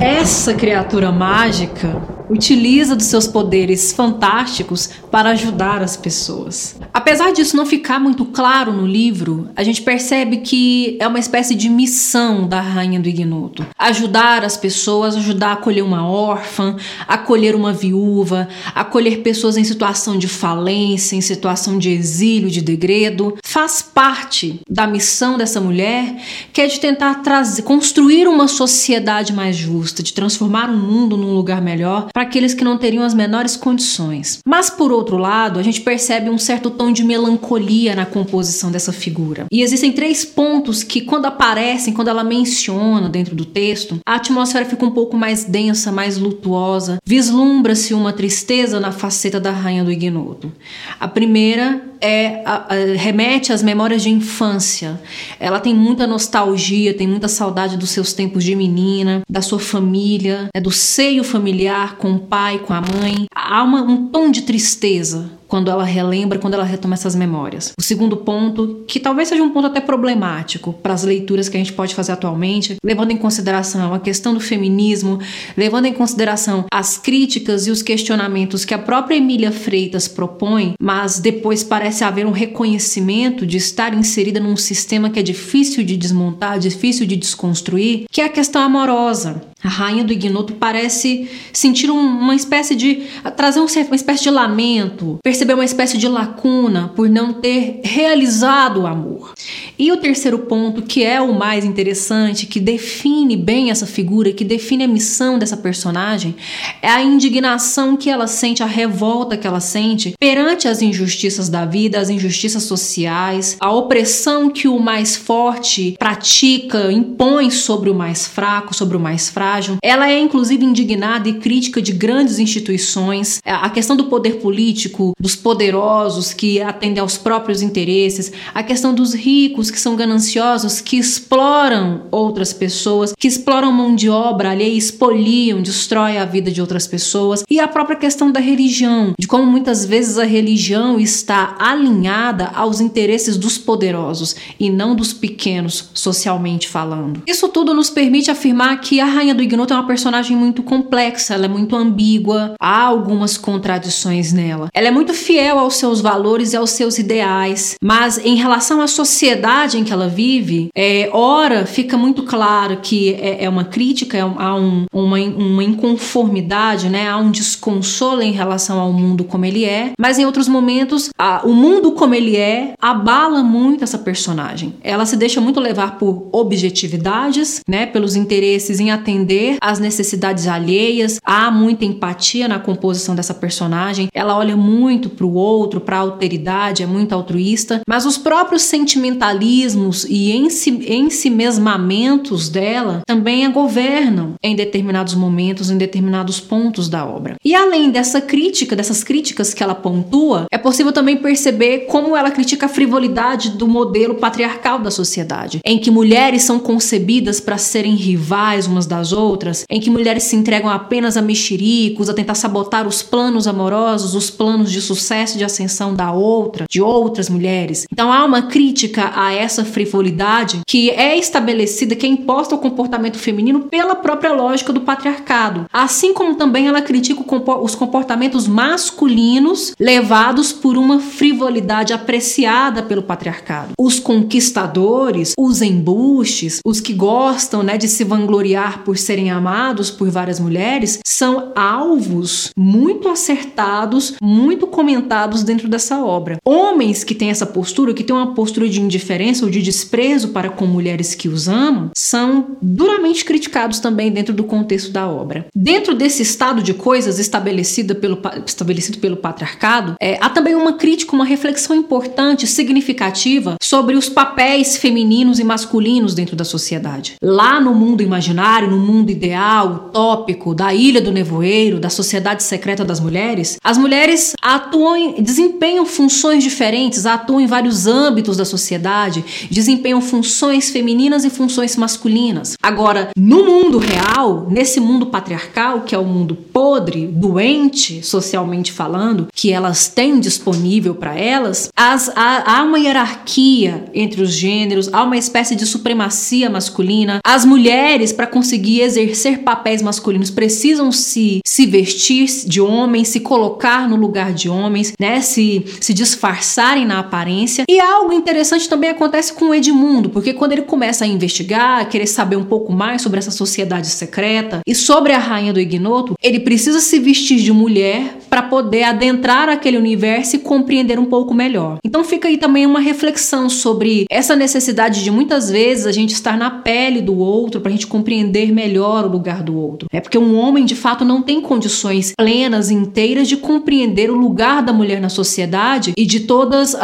Essa 0.00 0.54
criatura 0.54 1.12
mágica 1.12 2.19
utiliza 2.30 2.94
dos 2.94 3.06
seus 3.06 3.26
poderes 3.26 3.92
fantásticos 3.92 4.88
para 5.10 5.30
ajudar 5.30 5.82
as 5.82 5.96
pessoas. 5.96 6.76
Apesar 6.94 7.32
disso 7.32 7.56
não 7.56 7.66
ficar 7.66 7.98
muito 7.98 8.24
claro 8.24 8.72
no 8.72 8.86
livro, 8.86 9.48
a 9.56 9.64
gente 9.64 9.82
percebe 9.82 10.38
que 10.38 10.96
é 11.00 11.08
uma 11.08 11.18
espécie 11.18 11.54
de 11.54 11.68
missão 11.68 12.46
da 12.46 12.60
Rainha 12.60 13.00
do 13.00 13.08
Ignoto: 13.08 13.66
ajudar 13.76 14.44
as 14.44 14.56
pessoas, 14.56 15.16
ajudar 15.16 15.48
a 15.48 15.52
acolher 15.54 15.82
uma 15.82 16.08
órfã, 16.08 16.76
acolher 17.08 17.56
uma 17.56 17.72
viúva, 17.72 18.48
acolher 18.74 19.22
pessoas 19.22 19.56
em 19.56 19.64
situação 19.64 20.16
de 20.16 20.28
falência, 20.28 21.16
em 21.16 21.20
situação 21.20 21.78
de 21.78 21.90
exílio, 21.90 22.48
de 22.48 22.60
degredo. 22.60 23.36
Faz 23.42 23.82
parte 23.82 24.60
da 24.68 24.86
missão 24.86 25.36
dessa 25.36 25.60
mulher, 25.60 26.16
que 26.52 26.60
é 26.60 26.66
de 26.66 26.78
tentar 26.78 27.14
trazer, 27.16 27.62
construir 27.62 28.28
uma 28.28 28.46
sociedade 28.46 29.32
mais 29.32 29.56
justa, 29.56 30.02
de 30.02 30.12
transformar 30.12 30.70
o 30.70 30.76
mundo 30.76 31.16
num 31.16 31.34
lugar 31.34 31.60
melhor 31.60 32.08
para 32.20 32.28
aqueles 32.28 32.52
que 32.52 32.62
não 32.62 32.76
teriam 32.76 33.02
as 33.02 33.14
menores 33.14 33.56
condições. 33.56 34.40
Mas 34.46 34.68
por 34.68 34.92
outro 34.92 35.16
lado, 35.16 35.58
a 35.58 35.62
gente 35.62 35.80
percebe 35.80 36.28
um 36.28 36.36
certo 36.36 36.68
tom 36.68 36.92
de 36.92 37.02
melancolia 37.02 37.96
na 37.96 38.04
composição 38.04 38.70
dessa 38.70 38.92
figura. 38.92 39.46
E 39.50 39.62
existem 39.62 39.90
três 39.90 40.22
pontos 40.22 40.82
que, 40.82 41.00
quando 41.00 41.24
aparecem, 41.24 41.94
quando 41.94 42.08
ela 42.08 42.22
menciona 42.22 43.08
dentro 43.08 43.34
do 43.34 43.46
texto, 43.46 44.00
a 44.06 44.16
atmosfera 44.16 44.66
fica 44.66 44.84
um 44.84 44.90
pouco 44.90 45.16
mais 45.16 45.44
densa, 45.44 45.90
mais 45.90 46.18
lutuosa. 46.18 46.98
Vislumbra-se 47.06 47.94
uma 47.94 48.12
tristeza 48.12 48.78
na 48.78 48.92
faceta 48.92 49.40
da 49.40 49.50
rainha 49.50 49.82
do 49.82 49.90
ignoto. 49.90 50.52
A 51.00 51.08
primeira 51.08 51.89
é 52.00 52.42
a, 52.44 52.74
a, 52.74 52.74
remete 52.96 53.52
às 53.52 53.62
memórias 53.62 54.02
de 54.02 54.10
infância. 54.10 55.00
Ela 55.38 55.60
tem 55.60 55.74
muita 55.74 56.06
nostalgia, 56.06 56.94
tem 56.94 57.06
muita 57.06 57.28
saudade 57.28 57.76
dos 57.76 57.90
seus 57.90 58.12
tempos 58.12 58.44
de 58.44 58.54
menina, 58.54 59.22
da 59.28 59.42
sua 59.42 59.58
família, 59.58 60.48
né, 60.54 60.60
do 60.60 60.70
seio 60.70 61.22
familiar 61.22 61.96
com 61.96 62.12
o 62.12 62.18
pai, 62.20 62.58
com 62.58 62.72
a 62.72 62.80
mãe. 62.80 63.26
Há 63.34 63.62
uma, 63.62 63.82
um 63.82 64.06
tom 64.08 64.30
de 64.30 64.42
tristeza 64.42 65.39
quando 65.50 65.68
ela 65.68 65.84
relembra, 65.84 66.38
quando 66.38 66.54
ela 66.54 66.64
retoma 66.64 66.94
essas 66.94 67.16
memórias. 67.16 67.72
O 67.76 67.82
segundo 67.82 68.16
ponto, 68.18 68.84
que 68.86 69.00
talvez 69.00 69.28
seja 69.28 69.42
um 69.42 69.50
ponto 69.50 69.66
até 69.66 69.80
problemático 69.80 70.72
para 70.72 70.94
as 70.94 71.02
leituras 71.02 71.48
que 71.48 71.56
a 71.56 71.60
gente 71.60 71.72
pode 71.72 71.92
fazer 71.92 72.12
atualmente, 72.12 72.76
levando 72.84 73.10
em 73.10 73.16
consideração 73.16 73.92
a 73.92 73.98
questão 73.98 74.32
do 74.32 74.38
feminismo, 74.38 75.18
levando 75.56 75.86
em 75.86 75.92
consideração 75.92 76.66
as 76.72 76.96
críticas 76.96 77.66
e 77.66 77.70
os 77.72 77.82
questionamentos 77.82 78.64
que 78.64 78.72
a 78.72 78.78
própria 78.78 79.16
Emília 79.16 79.50
Freitas 79.50 80.06
propõe, 80.06 80.74
mas 80.80 81.18
depois 81.18 81.64
parece 81.64 82.04
haver 82.04 82.24
um 82.24 82.30
reconhecimento 82.30 83.44
de 83.44 83.56
estar 83.56 83.92
inserida 83.92 84.38
num 84.38 84.56
sistema 84.56 85.10
que 85.10 85.18
é 85.18 85.22
difícil 85.22 85.82
de 85.82 85.96
desmontar, 85.96 86.60
difícil 86.60 87.06
de 87.06 87.16
desconstruir, 87.16 88.04
que 88.08 88.20
é 88.20 88.24
a 88.24 88.28
questão 88.28 88.62
amorosa. 88.62 89.49
A 89.62 89.68
rainha 89.68 90.02
do 90.02 90.12
ignoto 90.12 90.54
parece 90.54 91.28
sentir 91.52 91.90
uma 91.90 92.34
espécie 92.34 92.74
de. 92.74 93.02
trazer 93.36 93.60
uma 93.60 93.94
espécie 93.94 94.22
de 94.22 94.30
lamento, 94.30 95.18
perceber 95.22 95.52
uma 95.52 95.64
espécie 95.64 95.98
de 95.98 96.08
lacuna 96.08 96.90
por 96.96 97.10
não 97.10 97.34
ter 97.34 97.80
realizado 97.84 98.80
o 98.80 98.86
amor. 98.86 99.34
E 99.78 99.92
o 99.92 99.98
terceiro 99.98 100.38
ponto, 100.40 100.80
que 100.82 101.04
é 101.04 101.20
o 101.20 101.34
mais 101.34 101.64
interessante, 101.64 102.46
que 102.46 102.58
define 102.58 103.36
bem 103.36 103.70
essa 103.70 103.86
figura, 103.86 104.32
que 104.32 104.44
define 104.44 104.84
a 104.84 104.88
missão 104.88 105.38
dessa 105.38 105.58
personagem, 105.58 106.34
é 106.80 106.88
a 106.88 107.02
indignação 107.02 107.96
que 107.96 108.08
ela 108.08 108.26
sente, 108.26 108.62
a 108.62 108.66
revolta 108.66 109.36
que 109.36 109.46
ela 109.46 109.60
sente 109.60 110.14
perante 110.18 110.68
as 110.68 110.80
injustiças 110.80 111.50
da 111.50 111.66
vida, 111.66 112.00
as 112.00 112.08
injustiças 112.08 112.62
sociais, 112.62 113.58
a 113.60 113.70
opressão 113.70 114.48
que 114.48 114.68
o 114.68 114.78
mais 114.78 115.16
forte 115.16 115.96
pratica, 115.98 116.90
impõe 116.90 117.50
sobre 117.50 117.90
o 117.90 117.94
mais 117.94 118.26
fraco, 118.26 118.74
sobre 118.74 118.96
o 118.96 119.00
mais 119.00 119.28
fraco 119.28 119.49
Ela 119.82 120.10
é 120.10 120.18
inclusive 120.18 120.64
indignada 120.64 121.28
e 121.28 121.34
crítica 121.34 121.82
de 121.82 121.92
grandes 121.92 122.38
instituições, 122.38 123.40
a 123.44 123.68
questão 123.70 123.96
do 123.96 124.04
poder 124.04 124.36
político, 124.36 125.12
dos 125.18 125.34
poderosos 125.34 126.32
que 126.32 126.60
atendem 126.60 127.00
aos 127.00 127.18
próprios 127.18 127.62
interesses, 127.62 128.32
a 128.54 128.62
questão 128.62 128.94
dos 128.94 129.14
ricos 129.14 129.70
que 129.70 129.80
são 129.80 129.96
gananciosos, 129.96 130.80
que 130.80 130.96
exploram 130.96 132.02
outras 132.10 132.52
pessoas, 132.52 133.12
que 133.18 133.28
exploram 133.28 133.72
mão 133.72 133.94
de 133.94 134.08
obra 134.08 134.50
ali, 134.50 134.76
expoliam, 134.76 135.60
destroem 135.60 136.18
a 136.18 136.24
vida 136.24 136.50
de 136.50 136.60
outras 136.60 136.86
pessoas, 136.86 137.44
e 137.50 137.58
a 137.58 137.66
própria 137.66 137.96
questão 137.96 138.30
da 138.30 138.40
religião, 138.40 139.12
de 139.18 139.26
como 139.26 139.44
muitas 139.44 139.84
vezes 139.84 140.18
a 140.18 140.24
religião 140.24 140.98
está 141.00 141.56
alinhada 141.58 142.46
aos 142.54 142.80
interesses 142.80 143.36
dos 143.36 143.58
poderosos 143.58 144.36
e 144.58 144.70
não 144.70 144.94
dos 144.94 145.12
pequenos, 145.12 145.90
socialmente 145.94 146.68
falando. 146.68 147.22
Isso 147.26 147.48
tudo 147.48 147.74
nos 147.74 147.90
permite 147.90 148.30
afirmar 148.30 148.80
que 148.80 149.00
a 149.00 149.04
rainha 149.04 149.34
do 149.40 149.44
Ignoto 149.44 149.72
é 149.72 149.76
uma 149.76 149.86
personagem 149.86 150.36
muito 150.36 150.62
complexa, 150.62 151.32
ela 151.34 151.46
é 151.46 151.48
muito 151.48 151.74
ambígua, 151.74 152.54
há 152.60 152.82
algumas 152.82 153.38
contradições 153.38 154.34
nela. 154.34 154.68
Ela 154.74 154.88
é 154.88 154.90
muito 154.90 155.14
fiel 155.14 155.58
aos 155.58 155.76
seus 155.76 156.02
valores 156.02 156.52
e 156.52 156.56
aos 156.56 156.70
seus 156.70 156.98
ideais, 156.98 157.76
mas 157.82 158.18
em 158.18 158.36
relação 158.36 158.82
à 158.82 158.86
sociedade 158.86 159.78
em 159.78 159.84
que 159.84 159.92
ela 159.92 160.08
vive, 160.08 160.68
é, 160.76 161.08
ora 161.12 161.64
fica 161.64 161.96
muito 161.96 162.24
claro 162.24 162.78
que 162.82 163.14
é, 163.14 163.44
é 163.44 163.48
uma 163.48 163.64
crítica, 163.64 164.18
é, 164.18 164.20
há 164.20 164.54
um, 164.54 164.84
uma, 164.92 165.18
uma 165.18 165.64
inconformidade, 165.64 166.90
né? 166.90 167.08
há 167.08 167.16
um 167.16 167.30
desconsolo 167.30 168.20
em 168.20 168.32
relação 168.32 168.78
ao 168.78 168.92
mundo 168.92 169.24
como 169.24 169.46
ele 169.46 169.64
é, 169.64 169.92
mas 169.98 170.18
em 170.18 170.26
outros 170.26 170.48
momentos 170.48 171.08
a, 171.18 171.40
o 171.46 171.54
mundo 171.54 171.92
como 171.92 172.14
ele 172.14 172.36
é 172.36 172.74
abala 172.80 173.42
muito 173.42 173.84
essa 173.84 173.98
personagem. 173.98 174.74
Ela 174.82 175.06
se 175.06 175.16
deixa 175.16 175.40
muito 175.40 175.60
levar 175.60 175.98
por 175.98 176.28
objetividades, 176.30 177.60
né? 177.66 177.86
pelos 177.86 178.16
interesses 178.16 178.78
em 178.80 178.90
atender 178.90 179.29
entender 179.30 179.58
as 179.60 179.78
necessidades 179.78 180.48
alheias, 180.48 181.20
há 181.24 181.50
muita 181.50 181.84
empatia 181.84 182.48
na 182.48 182.58
composição 182.58 183.14
dessa 183.14 183.32
personagem, 183.32 184.08
ela 184.12 184.36
olha 184.36 184.56
muito 184.56 185.08
para 185.08 185.24
o 185.24 185.34
outro, 185.34 185.80
para 185.80 185.96
a 185.96 186.00
alteridade, 186.00 186.82
é 186.82 186.86
muito 186.86 187.14
altruísta, 187.14 187.80
mas 187.88 188.04
os 188.04 188.18
próprios 188.18 188.62
sentimentalismos 188.62 190.04
e 190.08 190.32
ensimesmamentos 190.32 192.48
dela 192.48 193.02
também 193.06 193.46
a 193.46 193.50
governam 193.50 194.34
em 194.42 194.56
determinados 194.56 195.14
momentos, 195.14 195.70
em 195.70 195.78
determinados 195.78 196.40
pontos 196.40 196.88
da 196.88 197.06
obra. 197.06 197.36
E 197.44 197.54
além 197.54 197.90
dessa 197.90 198.20
crítica, 198.20 198.74
dessas 198.74 199.04
críticas 199.04 199.54
que 199.54 199.62
ela 199.62 199.74
pontua, 199.74 200.46
é 200.50 200.58
possível 200.58 200.92
também 200.92 201.16
perceber 201.16 201.80
como 201.80 202.16
ela 202.16 202.30
critica 202.30 202.64
a 202.66 202.68
frivolidade 202.68 203.50
do 203.50 203.68
modelo 203.68 204.16
patriarcal 204.16 204.78
da 204.78 204.90
sociedade, 204.90 205.60
em 205.64 205.78
que 205.78 205.90
mulheres 205.90 206.42
são 206.42 206.58
concebidas 206.58 207.40
para 207.40 207.58
serem 207.58 207.94
rivais 207.94 208.66
umas 208.66 208.86
das 208.86 209.12
outras 209.12 209.19
outras, 209.20 209.64
em 209.68 209.80
que 209.80 209.90
mulheres 209.90 210.24
se 210.24 210.36
entregam 210.36 210.70
apenas 210.70 211.16
a 211.16 211.22
mexericos, 211.22 212.08
a 212.08 212.14
tentar 212.14 212.34
sabotar 212.34 212.86
os 212.86 213.02
planos 213.02 213.46
amorosos, 213.46 214.14
os 214.14 214.30
planos 214.30 214.72
de 214.72 214.80
sucesso 214.80 215.36
de 215.36 215.44
ascensão 215.44 215.94
da 215.94 216.12
outra, 216.12 216.66
de 216.68 216.80
outras 216.80 217.28
mulheres. 217.28 217.86
Então 217.92 218.12
há 218.12 218.24
uma 218.24 218.42
crítica 218.42 219.12
a 219.14 219.32
essa 219.32 219.64
frivolidade 219.64 220.60
que 220.66 220.90
é 220.90 221.16
estabelecida, 221.16 221.94
que 221.94 222.06
é 222.06 222.08
imposta 222.08 222.54
ao 222.54 222.60
comportamento 222.60 223.18
feminino 223.18 223.60
pela 223.60 223.94
própria 223.94 224.32
lógica 224.32 224.72
do 224.72 224.80
patriarcado. 224.80 225.66
Assim 225.72 226.14
como 226.14 226.34
também 226.34 226.66
ela 226.66 226.82
critica 226.82 227.22
os 227.62 227.74
comportamentos 227.74 228.48
masculinos 228.48 229.74
levados 229.78 230.52
por 230.52 230.76
uma 230.76 231.00
frivolidade 231.00 231.92
apreciada 231.92 232.82
pelo 232.82 233.02
patriarcado. 233.02 233.72
Os 233.78 233.98
conquistadores, 233.98 235.34
os 235.38 235.62
embustes, 235.62 236.60
os 236.64 236.80
que 236.80 236.92
gostam 236.92 237.62
né, 237.62 237.76
de 237.76 237.88
se 237.88 238.04
vangloriar 238.04 238.84
por 238.84 238.96
serem 239.00 239.30
amados 239.30 239.90
por 239.90 240.10
várias 240.10 240.38
mulheres, 240.38 241.00
são 241.04 241.52
alvos 241.54 242.50
muito 242.56 243.08
acertados, 243.08 244.14
muito 244.22 244.66
comentados 244.66 245.42
dentro 245.42 245.68
dessa 245.68 246.02
obra. 246.04 246.36
Homens 246.44 247.04
que 247.04 247.14
têm 247.14 247.30
essa 247.30 247.46
postura, 247.46 247.94
que 247.94 248.04
têm 248.04 248.14
uma 248.14 248.34
postura 248.34 248.68
de 248.68 248.80
indiferença 248.80 249.44
ou 249.44 249.50
de 249.50 249.62
desprezo 249.62 250.28
para 250.28 250.50
com 250.50 250.66
mulheres 250.66 251.14
que 251.14 251.28
os 251.28 251.48
amam, 251.48 251.90
são 251.96 252.56
duramente 252.60 253.24
criticados 253.24 253.78
também 253.78 254.10
dentro 254.10 254.34
do 254.34 254.44
contexto 254.44 254.90
da 254.90 255.08
obra. 255.08 255.46
Dentro 255.54 255.94
desse 255.94 256.22
estado 256.22 256.62
de 256.62 256.74
coisas 256.74 257.18
estabelecido 257.18 257.94
pelo, 257.94 258.18
estabelecido 258.46 258.98
pelo 258.98 259.16
patriarcado, 259.16 259.94
é, 260.00 260.18
há 260.20 260.28
também 260.28 260.54
uma 260.54 260.74
crítica, 260.74 261.14
uma 261.14 261.24
reflexão 261.24 261.74
importante, 261.76 262.46
significativa 262.46 263.56
sobre 263.62 263.94
os 263.96 264.08
papéis 264.08 264.76
femininos 264.76 265.38
e 265.38 265.44
masculinos 265.44 266.14
dentro 266.14 266.36
da 266.36 266.44
sociedade. 266.44 267.14
Lá 267.22 267.60
no 267.60 267.74
mundo 267.74 268.02
imaginário, 268.02 268.70
no 268.70 268.78
mundo 268.78 268.89
ideal, 269.08 269.88
utópico, 269.88 270.54
da 270.54 270.74
ilha 270.74 271.00
do 271.00 271.12
nevoeiro, 271.12 271.78
da 271.78 271.90
sociedade 271.90 272.42
secreta 272.42 272.84
das 272.84 273.00
mulheres, 273.00 273.58
as 273.62 273.78
mulheres 273.78 274.34
atuam, 274.42 275.14
desempenham 275.18 275.86
funções 275.86 276.42
diferentes, 276.42 277.06
atuam 277.06 277.40
em 277.40 277.46
vários 277.46 277.86
âmbitos 277.86 278.36
da 278.36 278.44
sociedade, 278.44 279.24
desempenham 279.50 280.00
funções 280.00 280.70
femininas 280.70 281.24
e 281.24 281.30
funções 281.30 281.76
masculinas. 281.76 282.54
Agora, 282.62 283.10
no 283.16 283.44
mundo 283.44 283.78
real, 283.78 284.46
nesse 284.50 284.80
mundo 284.80 285.06
patriarcal, 285.06 285.82
que 285.82 285.94
é 285.94 285.98
o 285.98 286.04
mundo 286.04 286.34
podre, 286.34 287.06
doente, 287.06 288.02
socialmente 288.02 288.72
falando, 288.72 289.28
que 289.34 289.52
elas 289.52 289.88
têm 289.88 290.20
disponível 290.20 290.94
para 290.94 291.14
elas, 291.14 291.70
as, 291.76 292.08
há, 292.16 292.58
há 292.58 292.62
uma 292.62 292.78
hierarquia 292.78 293.84
entre 293.94 294.22
os 294.22 294.32
gêneros, 294.32 294.88
há 294.92 295.02
uma 295.02 295.16
espécie 295.16 295.54
de 295.54 295.66
supremacia 295.66 296.50
masculina. 296.50 297.20
As 297.24 297.44
mulheres, 297.44 298.12
para 298.12 298.26
conseguir 298.26 298.79
exercer 298.80 299.38
papéis 299.40 299.82
masculinos, 299.82 300.30
precisam 300.30 300.90
se, 300.92 301.40
se 301.46 301.66
vestir 301.66 302.26
de 302.46 302.60
homens, 302.60 303.08
se 303.08 303.20
colocar 303.20 303.88
no 303.88 303.96
lugar 303.96 304.32
de 304.32 304.48
homens, 304.48 304.92
né? 304.98 305.20
Se, 305.20 305.64
se 305.80 305.92
disfarçarem 305.92 306.86
na 306.86 306.98
aparência. 306.98 307.64
E 307.68 307.80
algo 307.80 308.12
interessante 308.12 308.68
também 308.68 308.90
acontece 308.90 309.32
com 309.32 309.46
o 309.46 309.54
Edmundo, 309.54 310.10
porque 310.10 310.32
quando 310.32 310.52
ele 310.52 310.62
começa 310.62 311.04
a 311.04 311.08
investigar, 311.08 311.80
a 311.80 311.84
querer 311.84 312.06
saber 312.06 312.36
um 312.36 312.44
pouco 312.44 312.72
mais 312.72 313.02
sobre 313.02 313.18
essa 313.18 313.30
sociedade 313.30 313.88
secreta 313.88 314.60
e 314.66 314.74
sobre 314.74 315.12
a 315.12 315.18
rainha 315.18 315.52
do 315.52 315.60
ignoto, 315.60 316.14
ele 316.22 316.40
precisa 316.40 316.80
se 316.80 316.98
vestir 316.98 317.38
de 317.38 317.52
mulher 317.52 318.18
para 318.28 318.42
poder 318.42 318.84
adentrar 318.84 319.48
aquele 319.48 319.76
universo 319.76 320.36
e 320.36 320.38
compreender 320.38 320.98
um 320.98 321.04
pouco 321.04 321.34
melhor. 321.34 321.78
Então 321.84 322.04
fica 322.04 322.28
aí 322.28 322.36
também 322.36 322.66
uma 322.66 322.80
reflexão 322.80 323.48
sobre 323.48 324.06
essa 324.10 324.36
necessidade 324.36 325.02
de 325.02 325.10
muitas 325.10 325.50
vezes 325.50 325.86
a 325.86 325.92
gente 325.92 326.12
estar 326.12 326.36
na 326.36 326.50
pele 326.50 327.00
do 327.00 327.18
outro 327.18 327.60
para 327.60 327.70
a 327.70 327.72
gente 327.72 327.86
compreender 327.86 328.52
melhor 328.52 328.69
o 328.78 329.08
lugar 329.08 329.42
do 329.42 329.56
outro. 329.56 329.88
É 329.92 330.00
porque 330.00 330.18
um 330.18 330.36
homem 330.36 330.64
de 330.64 330.74
fato 330.74 331.04
não 331.04 331.22
tem 331.22 331.40
condições 331.40 332.12
plenas, 332.16 332.70
inteiras 332.70 333.28
de 333.28 333.36
compreender 333.36 334.10
o 334.10 334.16
lugar 334.16 334.62
da 334.62 334.72
mulher 334.72 335.00
na 335.00 335.08
sociedade 335.08 335.92
e 335.96 336.06
de 336.06 336.20
todas 336.20 336.76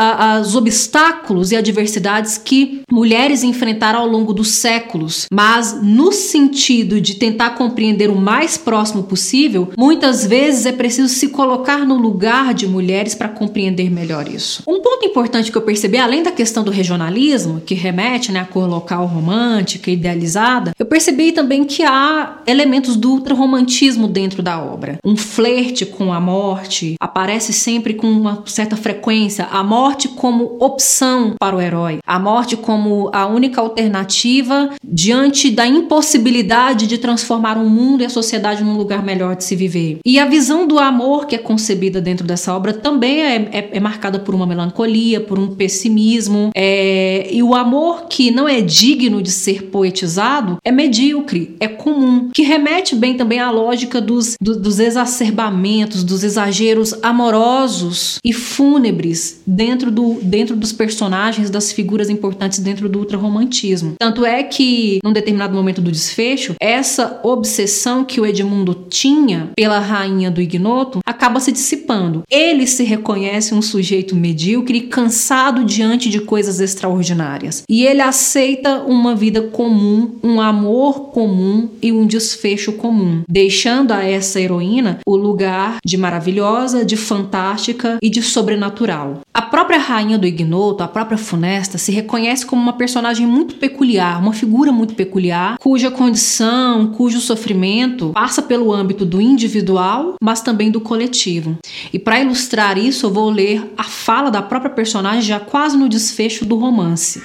os 0.42 0.56
obstáculos 0.56 1.52
e 1.52 1.56
adversidades 1.56 2.38
que 2.38 2.82
mulheres 2.96 3.42
enfrentaram 3.42 4.00
ao 4.00 4.08
longo 4.08 4.32
dos 4.32 4.52
séculos. 4.52 5.26
Mas 5.30 5.78
no 5.82 6.12
sentido 6.12 6.98
de 6.98 7.16
tentar 7.16 7.50
compreender 7.50 8.08
o 8.08 8.16
mais 8.16 8.56
próximo 8.56 9.02
possível, 9.02 9.68
muitas 9.76 10.24
vezes 10.24 10.64
é 10.64 10.72
preciso 10.72 11.12
se 11.12 11.28
colocar 11.28 11.84
no 11.84 11.98
lugar 11.98 12.54
de 12.54 12.66
mulheres 12.66 13.14
para 13.14 13.28
compreender 13.28 13.90
melhor 13.90 14.26
isso. 14.26 14.62
Um 14.66 14.80
ponto 14.80 15.04
importante 15.04 15.52
que 15.52 15.58
eu 15.58 15.62
percebi, 15.62 15.98
além 15.98 16.22
da 16.22 16.30
questão 16.30 16.64
do 16.64 16.70
regionalismo, 16.70 17.60
que 17.60 17.74
remete 17.74 18.32
né, 18.32 18.40
à 18.40 18.46
cor 18.46 18.66
local 18.66 19.04
romântica, 19.04 19.90
idealizada, 19.90 20.72
eu 20.78 20.86
percebi 20.86 21.32
também 21.32 21.66
que 21.66 21.82
há 21.82 22.38
elementos 22.46 22.96
do 22.96 23.10
ultrarromantismo 23.10 24.08
dentro 24.08 24.42
da 24.42 24.58
obra. 24.58 24.96
Um 25.04 25.18
flerte 25.18 25.84
com 25.84 26.14
a 26.14 26.20
morte 26.20 26.94
aparece 26.98 27.52
sempre 27.52 27.92
com 27.92 28.06
uma 28.06 28.42
certa 28.46 28.74
frequência, 28.74 29.46
a 29.50 29.62
morte 29.62 30.08
como 30.08 30.56
opção 30.60 31.34
para 31.38 31.54
o 31.54 31.60
herói, 31.60 31.98
a 32.06 32.18
morte 32.18 32.56
como 32.56 32.85
a 33.12 33.26
única 33.26 33.60
alternativa 33.60 34.70
diante 34.84 35.50
da 35.50 35.66
impossibilidade 35.66 36.86
de 36.86 36.98
transformar 36.98 37.56
o 37.56 37.68
mundo 37.68 38.02
e 38.02 38.06
a 38.06 38.10
sociedade 38.10 38.62
num 38.62 38.76
lugar 38.76 39.02
melhor 39.02 39.36
de 39.36 39.44
se 39.44 39.56
viver. 39.56 39.98
E 40.04 40.18
a 40.18 40.26
visão 40.26 40.66
do 40.66 40.78
amor 40.78 41.26
que 41.26 41.34
é 41.34 41.38
concebida 41.38 42.00
dentro 42.00 42.26
dessa 42.26 42.54
obra 42.54 42.72
também 42.72 43.22
é, 43.22 43.36
é, 43.52 43.68
é 43.72 43.80
marcada 43.80 44.18
por 44.18 44.34
uma 44.34 44.46
melancolia, 44.46 45.20
por 45.20 45.38
um 45.38 45.54
pessimismo. 45.54 46.50
É, 46.54 47.28
e 47.32 47.42
o 47.42 47.54
amor 47.54 48.06
que 48.08 48.30
não 48.30 48.48
é 48.48 48.60
digno 48.60 49.22
de 49.22 49.30
ser 49.30 49.64
poetizado 49.64 50.58
é 50.64 50.72
medíocre, 50.72 51.56
é 51.60 51.68
comum, 51.68 52.30
que 52.32 52.42
remete 52.42 52.94
bem 52.94 53.14
também 53.14 53.38
à 53.38 53.50
lógica 53.50 54.00
dos, 54.00 54.36
do, 54.40 54.58
dos 54.60 54.78
exacerbamentos, 54.78 56.04
dos 56.04 56.22
exageros 56.22 56.94
amorosos 57.02 58.18
e 58.24 58.32
fúnebres 58.32 59.40
dentro, 59.46 59.90
do, 59.90 60.18
dentro 60.22 60.56
dos 60.56 60.72
personagens, 60.72 61.50
das 61.50 61.72
figuras 61.72 62.10
importantes 62.10 62.58
dentro 62.58 62.75
do 62.76 62.98
ultrarromantismo. 62.98 63.94
Tanto 63.98 64.24
é 64.24 64.42
que, 64.42 64.98
num 65.02 65.12
determinado 65.12 65.54
momento 65.54 65.80
do 65.80 65.90
desfecho, 65.90 66.54
essa 66.60 67.20
obsessão 67.22 68.04
que 68.04 68.20
o 68.20 68.26
Edmundo 68.26 68.86
tinha 68.88 69.50
pela 69.56 69.78
rainha 69.78 70.30
do 70.30 70.40
ignoto 70.40 71.00
acaba 71.04 71.40
se 71.40 71.50
dissipando. 71.50 72.22
Ele 72.30 72.66
se 72.66 72.84
reconhece 72.84 73.54
um 73.54 73.62
sujeito 73.62 74.14
medíocre 74.14 74.78
e 74.78 74.82
cansado 74.82 75.64
diante 75.64 76.08
de 76.08 76.20
coisas 76.20 76.60
extraordinárias. 76.60 77.62
E 77.68 77.84
ele 77.84 78.02
aceita 78.02 78.82
uma 78.82 79.14
vida 79.14 79.42
comum, 79.42 80.16
um 80.22 80.40
amor 80.40 81.10
comum 81.10 81.68
e 81.80 81.92
um 81.92 82.06
desfecho 82.06 82.72
comum, 82.72 83.22
deixando 83.28 83.92
a 83.92 84.04
essa 84.04 84.40
heroína 84.40 84.98
o 85.06 85.16
lugar 85.16 85.78
de 85.84 85.96
maravilhosa, 85.96 86.84
de 86.84 86.96
fantástica 86.96 87.98
e 88.02 88.10
de 88.10 88.22
sobrenatural. 88.22 89.20
A 89.32 89.42
própria 89.42 89.78
rainha 89.78 90.18
do 90.18 90.26
ignoto, 90.26 90.82
a 90.82 90.88
própria 90.88 91.18
Funesta, 91.18 91.78
se 91.78 91.92
reconhece 91.92 92.44
como 92.46 92.55
uma 92.56 92.72
personagem 92.72 93.26
muito 93.26 93.56
peculiar, 93.56 94.20
uma 94.20 94.32
figura 94.32 94.72
muito 94.72 94.94
peculiar, 94.94 95.56
cuja 95.58 95.90
condição, 95.90 96.88
cujo 96.88 97.20
sofrimento 97.20 98.10
passa 98.12 98.42
pelo 98.42 98.72
âmbito 98.72 99.04
do 99.04 99.20
individual, 99.20 100.14
mas 100.22 100.40
também 100.40 100.70
do 100.70 100.80
coletivo. 100.80 101.58
E 101.92 101.98
para 101.98 102.20
ilustrar 102.20 102.78
isso, 102.78 103.06
eu 103.06 103.12
vou 103.12 103.30
ler 103.30 103.72
a 103.76 103.84
fala 103.84 104.30
da 104.30 104.42
própria 104.42 104.70
personagem 104.70 105.22
já 105.22 105.40
quase 105.40 105.76
no 105.76 105.88
desfecho 105.88 106.44
do 106.44 106.56
romance. 106.56 107.22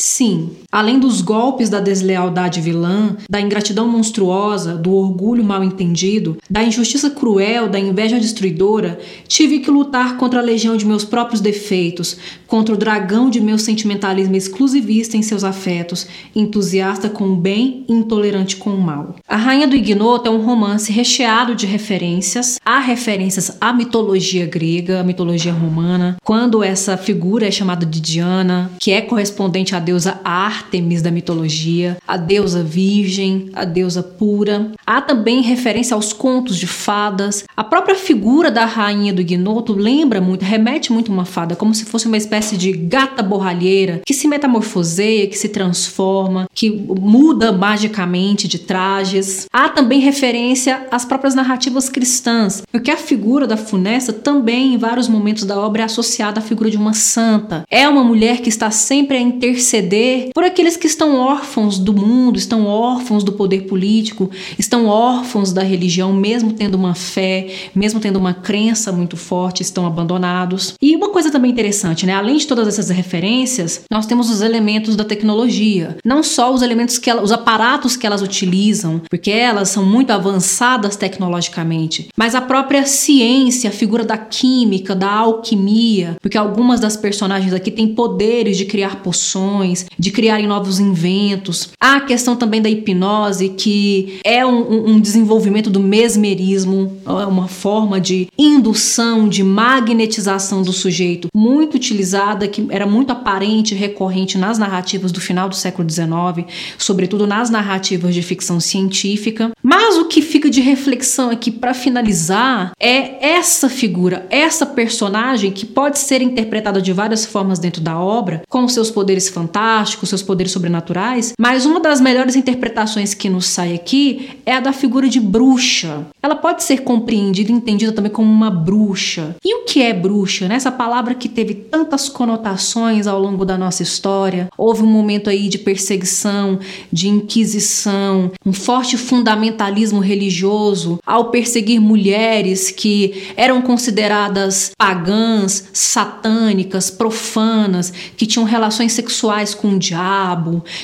Sim, 0.00 0.56
além 0.70 0.98
dos 0.98 1.20
golpes 1.20 1.68
da 1.68 1.80
deslealdade 1.80 2.60
vilã, 2.60 3.16
da 3.28 3.40
ingratidão 3.40 3.88
monstruosa, 3.88 4.76
do 4.76 4.92
orgulho 4.94 5.44
mal 5.44 5.64
entendido, 5.64 6.36
da 6.48 6.62
injustiça 6.62 7.10
cruel, 7.10 7.68
da 7.68 7.78
inveja 7.78 8.20
destruidora, 8.20 8.98
tive 9.26 9.58
que 9.60 9.70
lutar 9.70 10.16
contra 10.16 10.38
a 10.38 10.42
legião 10.42 10.76
de 10.76 10.86
meus 10.86 11.04
próprios 11.04 11.40
defeitos, 11.40 12.16
contra 12.46 12.74
o 12.74 12.78
dragão 12.78 13.30
de 13.30 13.40
meu 13.40 13.58
sentimentalismo 13.58 14.36
exclusivista 14.36 15.16
em 15.16 15.22
seus 15.22 15.44
afetos, 15.44 16.06
entusiasta 16.34 17.08
com 17.08 17.28
o 17.28 17.36
bem 17.36 17.84
e 17.88 17.92
intolerante 17.92 18.56
com 18.56 18.70
o 18.70 18.80
mal. 18.80 19.16
A 19.28 19.36
Rainha 19.36 19.66
do 19.66 19.76
Ignoto 19.76 20.28
é 20.28 20.30
um 20.30 20.42
romance 20.42 20.92
recheado 20.92 21.54
de 21.54 21.66
referências. 21.66 22.58
Há 22.64 22.78
referências 22.78 23.56
à 23.60 23.72
mitologia 23.72 24.46
grega, 24.46 25.00
à 25.00 25.04
mitologia 25.04 25.52
romana, 25.52 26.16
quando 26.22 26.62
essa 26.62 26.96
figura 26.96 27.46
é 27.46 27.50
chamada 27.50 27.84
de 27.84 28.00
Diana, 28.00 28.70
que 28.78 28.92
é 28.92 29.00
correspondente 29.00 29.74
à 29.74 29.78
deusa 29.78 30.20
Ártemis 30.60 31.00
da 31.00 31.10
mitologia, 31.10 31.96
a 32.06 32.18
deusa 32.18 32.62
virgem, 32.62 33.48
a 33.54 33.64
deusa 33.64 34.02
pura. 34.02 34.72
Há 34.86 35.00
também 35.00 35.40
referência 35.40 35.94
aos 35.94 36.12
contos 36.12 36.56
de 36.58 36.66
fadas. 36.66 37.44
A 37.56 37.64
própria 37.64 37.94
figura 37.94 38.50
da 38.50 38.66
rainha 38.66 39.12
do 39.12 39.22
ignoto 39.22 39.72
lembra 39.72 40.20
muito, 40.20 40.44
remete 40.44 40.92
muito 40.92 41.10
a 41.10 41.14
uma 41.14 41.24
fada, 41.24 41.56
como 41.56 41.74
se 41.74 41.86
fosse 41.86 42.06
uma 42.06 42.16
espécie 42.16 42.58
de 42.58 42.72
gata 42.72 43.22
borralheira 43.22 44.02
que 44.04 44.12
se 44.12 44.28
metamorfoseia, 44.28 45.26
que 45.26 45.38
se 45.38 45.48
transforma, 45.48 46.46
que 46.54 46.70
muda 46.70 47.52
magicamente 47.52 48.46
de 48.46 48.58
trajes. 48.58 49.46
Há 49.50 49.70
também 49.70 50.00
referência 50.00 50.86
às 50.90 51.06
próprias 51.06 51.34
narrativas 51.34 51.88
cristãs, 51.88 52.62
porque 52.70 52.90
a 52.90 52.96
figura 52.96 53.46
da 53.46 53.56
Funesta 53.56 54.12
também, 54.12 54.74
em 54.74 54.78
vários 54.78 55.08
momentos 55.08 55.44
da 55.44 55.58
obra, 55.58 55.82
é 55.82 55.84
associada 55.86 56.40
à 56.40 56.42
figura 56.42 56.70
de 56.70 56.76
uma 56.76 56.92
santa. 56.92 57.64
É 57.70 57.88
uma 57.88 58.04
mulher 58.04 58.42
que 58.42 58.50
está 58.50 58.70
sempre 58.70 59.16
a 59.16 59.20
interceder 59.20 60.30
por 60.34 60.49
aqueles 60.50 60.76
que 60.76 60.86
estão 60.86 61.16
órfãos 61.16 61.78
do 61.78 61.94
mundo, 61.94 62.36
estão 62.36 62.66
órfãos 62.66 63.24
do 63.24 63.32
poder 63.32 63.62
político, 63.62 64.30
estão 64.58 64.86
órfãos 64.86 65.52
da 65.52 65.62
religião, 65.62 66.12
mesmo 66.12 66.52
tendo 66.52 66.74
uma 66.74 66.94
fé, 66.94 67.48
mesmo 67.74 68.00
tendo 68.00 68.18
uma 68.18 68.34
crença 68.34 68.92
muito 68.92 69.16
forte, 69.16 69.62
estão 69.62 69.86
abandonados. 69.86 70.74
E 70.82 70.94
uma 70.94 71.10
coisa 71.10 71.30
também 71.30 71.50
interessante, 71.50 72.04
né? 72.04 72.14
Além 72.14 72.36
de 72.36 72.46
todas 72.46 72.68
essas 72.68 72.90
referências, 72.90 73.82
nós 73.90 74.06
temos 74.06 74.28
os 74.28 74.40
elementos 74.42 74.96
da 74.96 75.04
tecnologia, 75.04 75.96
não 76.04 76.22
só 76.22 76.52
os 76.52 76.62
elementos 76.62 76.98
que 76.98 77.08
ela, 77.08 77.22
os 77.22 77.32
aparatos 77.32 77.96
que 77.96 78.06
elas 78.06 78.22
utilizam, 78.22 79.00
porque 79.08 79.30
elas 79.30 79.68
são 79.68 79.84
muito 79.84 80.10
avançadas 80.10 80.96
tecnologicamente, 80.96 82.08
mas 82.16 82.34
a 82.34 82.40
própria 82.40 82.84
ciência, 82.84 83.70
a 83.70 83.72
figura 83.72 84.04
da 84.04 84.18
química, 84.18 84.94
da 84.94 85.10
alquimia, 85.10 86.16
porque 86.20 86.36
algumas 86.36 86.80
das 86.80 86.96
personagens 86.96 87.54
aqui 87.54 87.70
têm 87.70 87.94
poderes 87.94 88.56
de 88.56 88.64
criar 88.64 89.02
poções, 89.02 89.86
de 89.98 90.10
novos 90.46 90.78
inventos. 90.78 91.70
Há 91.80 91.96
a 91.96 92.00
questão 92.00 92.36
também 92.36 92.60
da 92.60 92.68
hipnose, 92.68 93.50
que 93.50 94.20
é 94.24 94.44
um, 94.44 94.90
um 94.90 95.00
desenvolvimento 95.00 95.70
do 95.70 95.80
mesmerismo, 95.80 96.96
é 97.06 97.26
uma 97.26 97.48
forma 97.48 98.00
de 98.00 98.28
indução, 98.38 99.28
de 99.28 99.42
magnetização 99.42 100.62
do 100.62 100.72
sujeito, 100.72 101.28
muito 101.34 101.76
utilizada, 101.76 102.48
que 102.48 102.66
era 102.70 102.86
muito 102.86 103.10
aparente, 103.10 103.74
recorrente 103.74 104.38
nas 104.38 104.58
narrativas 104.58 105.12
do 105.12 105.20
final 105.20 105.48
do 105.48 105.54
século 105.54 105.88
XIX, 105.88 106.46
sobretudo 106.78 107.26
nas 107.26 107.50
narrativas 107.50 108.14
de 108.14 108.22
ficção 108.22 108.60
científica. 108.60 109.50
Mas 109.62 109.96
o 109.96 110.06
que 110.06 110.22
fica 110.22 110.50
de 110.50 110.60
reflexão 110.60 111.30
aqui 111.30 111.50
para 111.50 111.74
finalizar 111.74 112.72
é 112.78 113.34
essa 113.34 113.68
figura, 113.68 114.26
essa 114.30 114.64
personagem 114.66 115.50
que 115.50 115.66
pode 115.66 115.98
ser 115.98 116.22
interpretada 116.22 116.80
de 116.80 116.92
várias 116.92 117.24
formas 117.24 117.58
dentro 117.58 117.80
da 117.80 117.98
obra, 117.98 118.42
com 118.48 118.66
seus 118.68 118.90
poderes 118.90 119.28
fantásticos, 119.28 120.08
seus 120.08 120.22
poderes 120.30 120.52
sobrenaturais, 120.52 121.32
mas 121.40 121.66
uma 121.66 121.80
das 121.80 122.00
melhores 122.00 122.36
interpretações 122.36 123.14
que 123.14 123.28
nos 123.28 123.46
sai 123.46 123.74
aqui 123.74 124.30
é 124.46 124.54
a 124.54 124.60
da 124.60 124.72
figura 124.72 125.08
de 125.08 125.18
bruxa. 125.18 126.06
Ela 126.22 126.36
pode 126.36 126.62
ser 126.62 126.82
compreendida 126.82 127.50
e 127.50 127.54
entendida 127.54 127.90
também 127.90 128.12
como 128.12 128.30
uma 128.30 128.48
bruxa. 128.48 129.34
E 129.44 129.56
o 129.56 129.64
que 129.64 129.82
é 129.82 129.92
bruxa? 129.92 130.46
Né? 130.46 130.54
Essa 130.54 130.70
palavra 130.70 131.14
que 131.14 131.28
teve 131.28 131.52
tantas 131.52 132.08
conotações 132.08 133.08
ao 133.08 133.20
longo 133.20 133.44
da 133.44 133.58
nossa 133.58 133.82
história. 133.82 134.48
Houve 134.56 134.84
um 134.84 134.86
momento 134.86 135.28
aí 135.28 135.48
de 135.48 135.58
perseguição, 135.58 136.60
de 136.92 137.08
inquisição, 137.08 138.30
um 138.46 138.52
forte 138.52 138.96
fundamentalismo 138.96 139.98
religioso 139.98 141.00
ao 141.04 141.30
perseguir 141.32 141.80
mulheres 141.80 142.70
que 142.70 143.32
eram 143.36 143.60
consideradas 143.60 144.70
pagãs, 144.78 145.64
satânicas, 145.72 146.88
profanas, 146.88 147.92
que 148.16 148.26
tinham 148.26 148.44
relações 148.44 148.92
sexuais 148.92 149.54
com 149.54 149.70
o 149.70 149.78
diabo, 149.78 150.19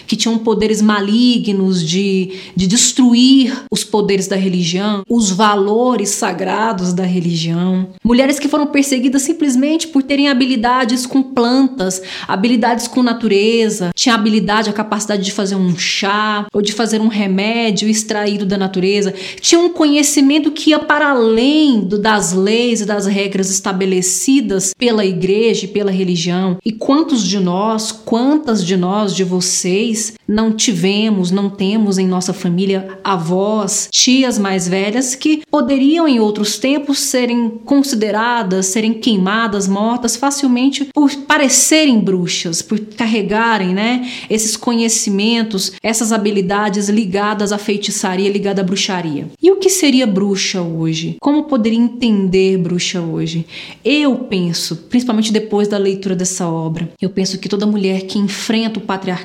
que 0.06 0.16
tinham 0.16 0.38
poderes 0.38 0.80
malignos 0.80 1.82
de, 1.82 2.32
de 2.54 2.66
destruir 2.66 3.64
os 3.70 3.84
poderes 3.84 4.26
da 4.26 4.36
religião, 4.36 5.02
os 5.08 5.30
valores 5.30 6.10
sagrados 6.10 6.92
da 6.92 7.04
religião. 7.04 7.88
Mulheres 8.04 8.38
que 8.38 8.48
foram 8.48 8.66
perseguidas 8.66 9.22
simplesmente 9.22 9.88
por 9.88 10.02
terem 10.02 10.28
habilidades 10.28 11.06
com 11.06 11.22
plantas, 11.22 12.02
habilidades 12.26 12.88
com 12.88 13.02
natureza, 13.02 13.90
tinha 13.94 14.14
habilidade, 14.14 14.70
a 14.70 14.72
capacidade 14.72 15.22
de 15.22 15.32
fazer 15.32 15.56
um 15.56 15.76
chá 15.76 16.46
ou 16.52 16.62
de 16.62 16.72
fazer 16.72 17.00
um 17.00 17.08
remédio 17.08 17.88
extraído 17.88 18.46
da 18.46 18.56
natureza, 18.56 19.12
tinha 19.40 19.60
um 19.60 19.68
conhecimento 19.68 20.50
que 20.50 20.70
ia 20.70 20.78
para 20.78 21.10
além 21.10 21.80
do, 21.80 21.98
das 21.98 22.32
leis 22.32 22.80
e 22.80 22.86
das 22.86 23.06
regras 23.06 23.50
estabelecidas 23.50 24.72
pela 24.76 25.04
igreja 25.04 25.64
e 25.64 25.68
pela 25.68 25.90
religião. 25.90 26.58
E 26.64 26.72
quantos 26.72 27.22
de 27.22 27.38
nós, 27.38 27.92
quantas 27.92 28.64
de 28.64 28.76
nós, 28.76 29.14
de 29.14 29.24
vocês, 29.26 30.14
não 30.26 30.52
tivemos, 30.52 31.30
não 31.30 31.50
temos 31.50 31.98
em 31.98 32.06
nossa 32.06 32.32
família 32.32 32.98
avós, 33.04 33.88
tias 33.90 34.38
mais 34.38 34.66
velhas 34.68 35.14
que 35.14 35.42
poderiam 35.50 36.08
em 36.08 36.18
outros 36.18 36.58
tempos 36.58 36.98
serem 36.98 37.50
consideradas, 37.64 38.66
serem 38.66 38.94
queimadas, 38.94 39.68
mortas 39.68 40.16
facilmente 40.16 40.86
por 40.94 41.14
parecerem 41.26 41.98
bruxas, 42.00 42.62
por 42.62 42.78
carregarem, 42.78 43.74
né, 43.74 44.08
esses 44.30 44.56
conhecimentos, 44.56 45.72
essas 45.82 46.12
habilidades 46.12 46.88
ligadas 46.88 47.52
à 47.52 47.58
feitiçaria, 47.58 48.30
ligada 48.30 48.62
à 48.62 48.64
bruxaria. 48.64 49.28
E 49.42 49.50
o 49.50 49.56
que 49.56 49.68
seria 49.68 50.06
bruxa 50.06 50.62
hoje? 50.62 51.16
Como 51.20 51.44
poderia 51.44 51.78
entender 51.78 52.56
bruxa 52.58 53.00
hoje? 53.00 53.46
Eu 53.84 54.16
penso, 54.16 54.76
principalmente 54.88 55.32
depois 55.32 55.68
da 55.68 55.78
leitura 55.78 56.14
dessa 56.14 56.46
obra, 56.48 56.90
eu 57.00 57.10
penso 57.10 57.38
que 57.38 57.48
toda 57.48 57.66
mulher 57.66 58.02
que 58.02 58.18
enfrenta 58.18 58.78
o 58.78 58.82
patriarcado, 58.82 59.15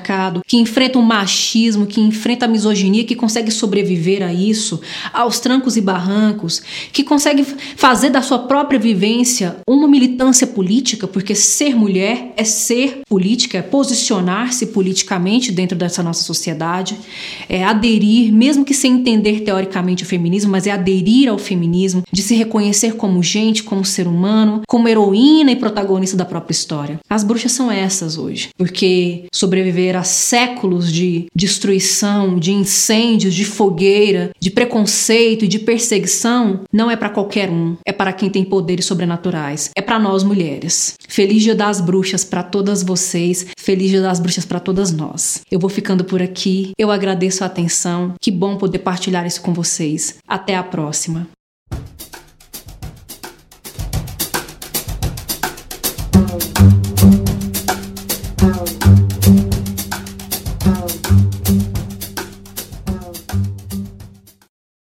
que 0.46 0.56
enfrenta 0.56 0.98
o 0.98 1.02
machismo, 1.02 1.86
que 1.86 2.00
enfrenta 2.00 2.46
a 2.46 2.48
misoginia, 2.48 3.04
que 3.04 3.14
consegue 3.14 3.50
sobreviver 3.50 4.22
a 4.22 4.32
isso, 4.32 4.80
aos 5.12 5.40
trancos 5.40 5.76
e 5.76 5.80
barrancos, 5.80 6.62
que 6.92 7.04
consegue 7.04 7.44
fazer 7.76 8.10
da 8.10 8.22
sua 8.22 8.40
própria 8.40 8.78
vivência 8.78 9.56
uma 9.68 9.88
militância 9.88 10.46
política, 10.46 11.06
porque 11.06 11.34
ser 11.34 11.74
mulher 11.74 12.32
é 12.36 12.44
ser 12.44 13.00
política, 13.08 13.58
é 13.58 13.62
posicionar-se 13.62 14.66
politicamente 14.66 15.52
dentro 15.52 15.76
dessa 15.76 16.02
nossa 16.02 16.22
sociedade, 16.22 16.96
é 17.48 17.64
aderir, 17.64 18.32
mesmo 18.32 18.64
que 18.64 18.74
sem 18.74 18.94
entender 18.94 19.40
teoricamente 19.40 20.04
o 20.04 20.06
feminismo, 20.06 20.50
mas 20.50 20.66
é 20.66 20.70
aderir 20.70 21.28
ao 21.28 21.38
feminismo, 21.38 22.02
de 22.10 22.22
se 22.22 22.34
reconhecer 22.34 22.94
como 22.94 23.22
gente, 23.22 23.62
como 23.62 23.84
ser 23.84 24.06
humano, 24.06 24.62
como 24.66 24.88
heroína 24.88 25.52
e 25.52 25.56
protagonista 25.56 26.16
da 26.16 26.24
própria 26.24 26.52
história. 26.52 27.00
As 27.08 27.24
bruxas 27.24 27.52
são 27.52 27.70
essas 27.70 28.16
hoje, 28.16 28.50
porque 28.56 29.24
sobreviver 29.72 29.96
a 29.96 30.02
séculos 30.02 30.92
de 30.92 31.26
destruição, 31.34 32.38
de 32.38 32.52
incêndios, 32.52 33.34
de 33.34 33.44
fogueira, 33.44 34.30
de 34.38 34.50
preconceito 34.50 35.44
e 35.44 35.48
de 35.48 35.58
perseguição 35.58 36.60
não 36.72 36.90
é 36.90 36.96
para 36.96 37.08
qualquer 37.08 37.50
um, 37.50 37.76
é 37.84 37.92
para 37.92 38.12
quem 38.12 38.28
tem 38.28 38.44
poderes 38.44 38.84
sobrenaturais, 38.84 39.70
é 39.74 39.80
para 39.80 39.98
nós 39.98 40.22
mulheres. 40.22 40.94
Feliz 41.08 41.42
Dia 41.42 41.54
das 41.54 41.80
Bruxas 41.80 42.24
para 42.24 42.42
todas 42.42 42.82
vocês, 42.82 43.46
feliz 43.56 43.90
Dia 43.90 44.02
das 44.02 44.20
Bruxas 44.20 44.44
para 44.44 44.60
todas 44.60 44.92
nós. 44.92 45.40
Eu 45.50 45.58
vou 45.58 45.70
ficando 45.70 46.04
por 46.04 46.20
aqui, 46.20 46.72
eu 46.78 46.90
agradeço 46.90 47.42
a 47.42 47.46
atenção, 47.46 48.14
que 48.20 48.30
bom 48.30 48.56
poder 48.56 48.80
partilhar 48.80 49.26
isso 49.26 49.40
com 49.40 49.52
vocês. 49.52 50.16
Até 50.28 50.54
a 50.54 50.62
próxima. 50.62 51.26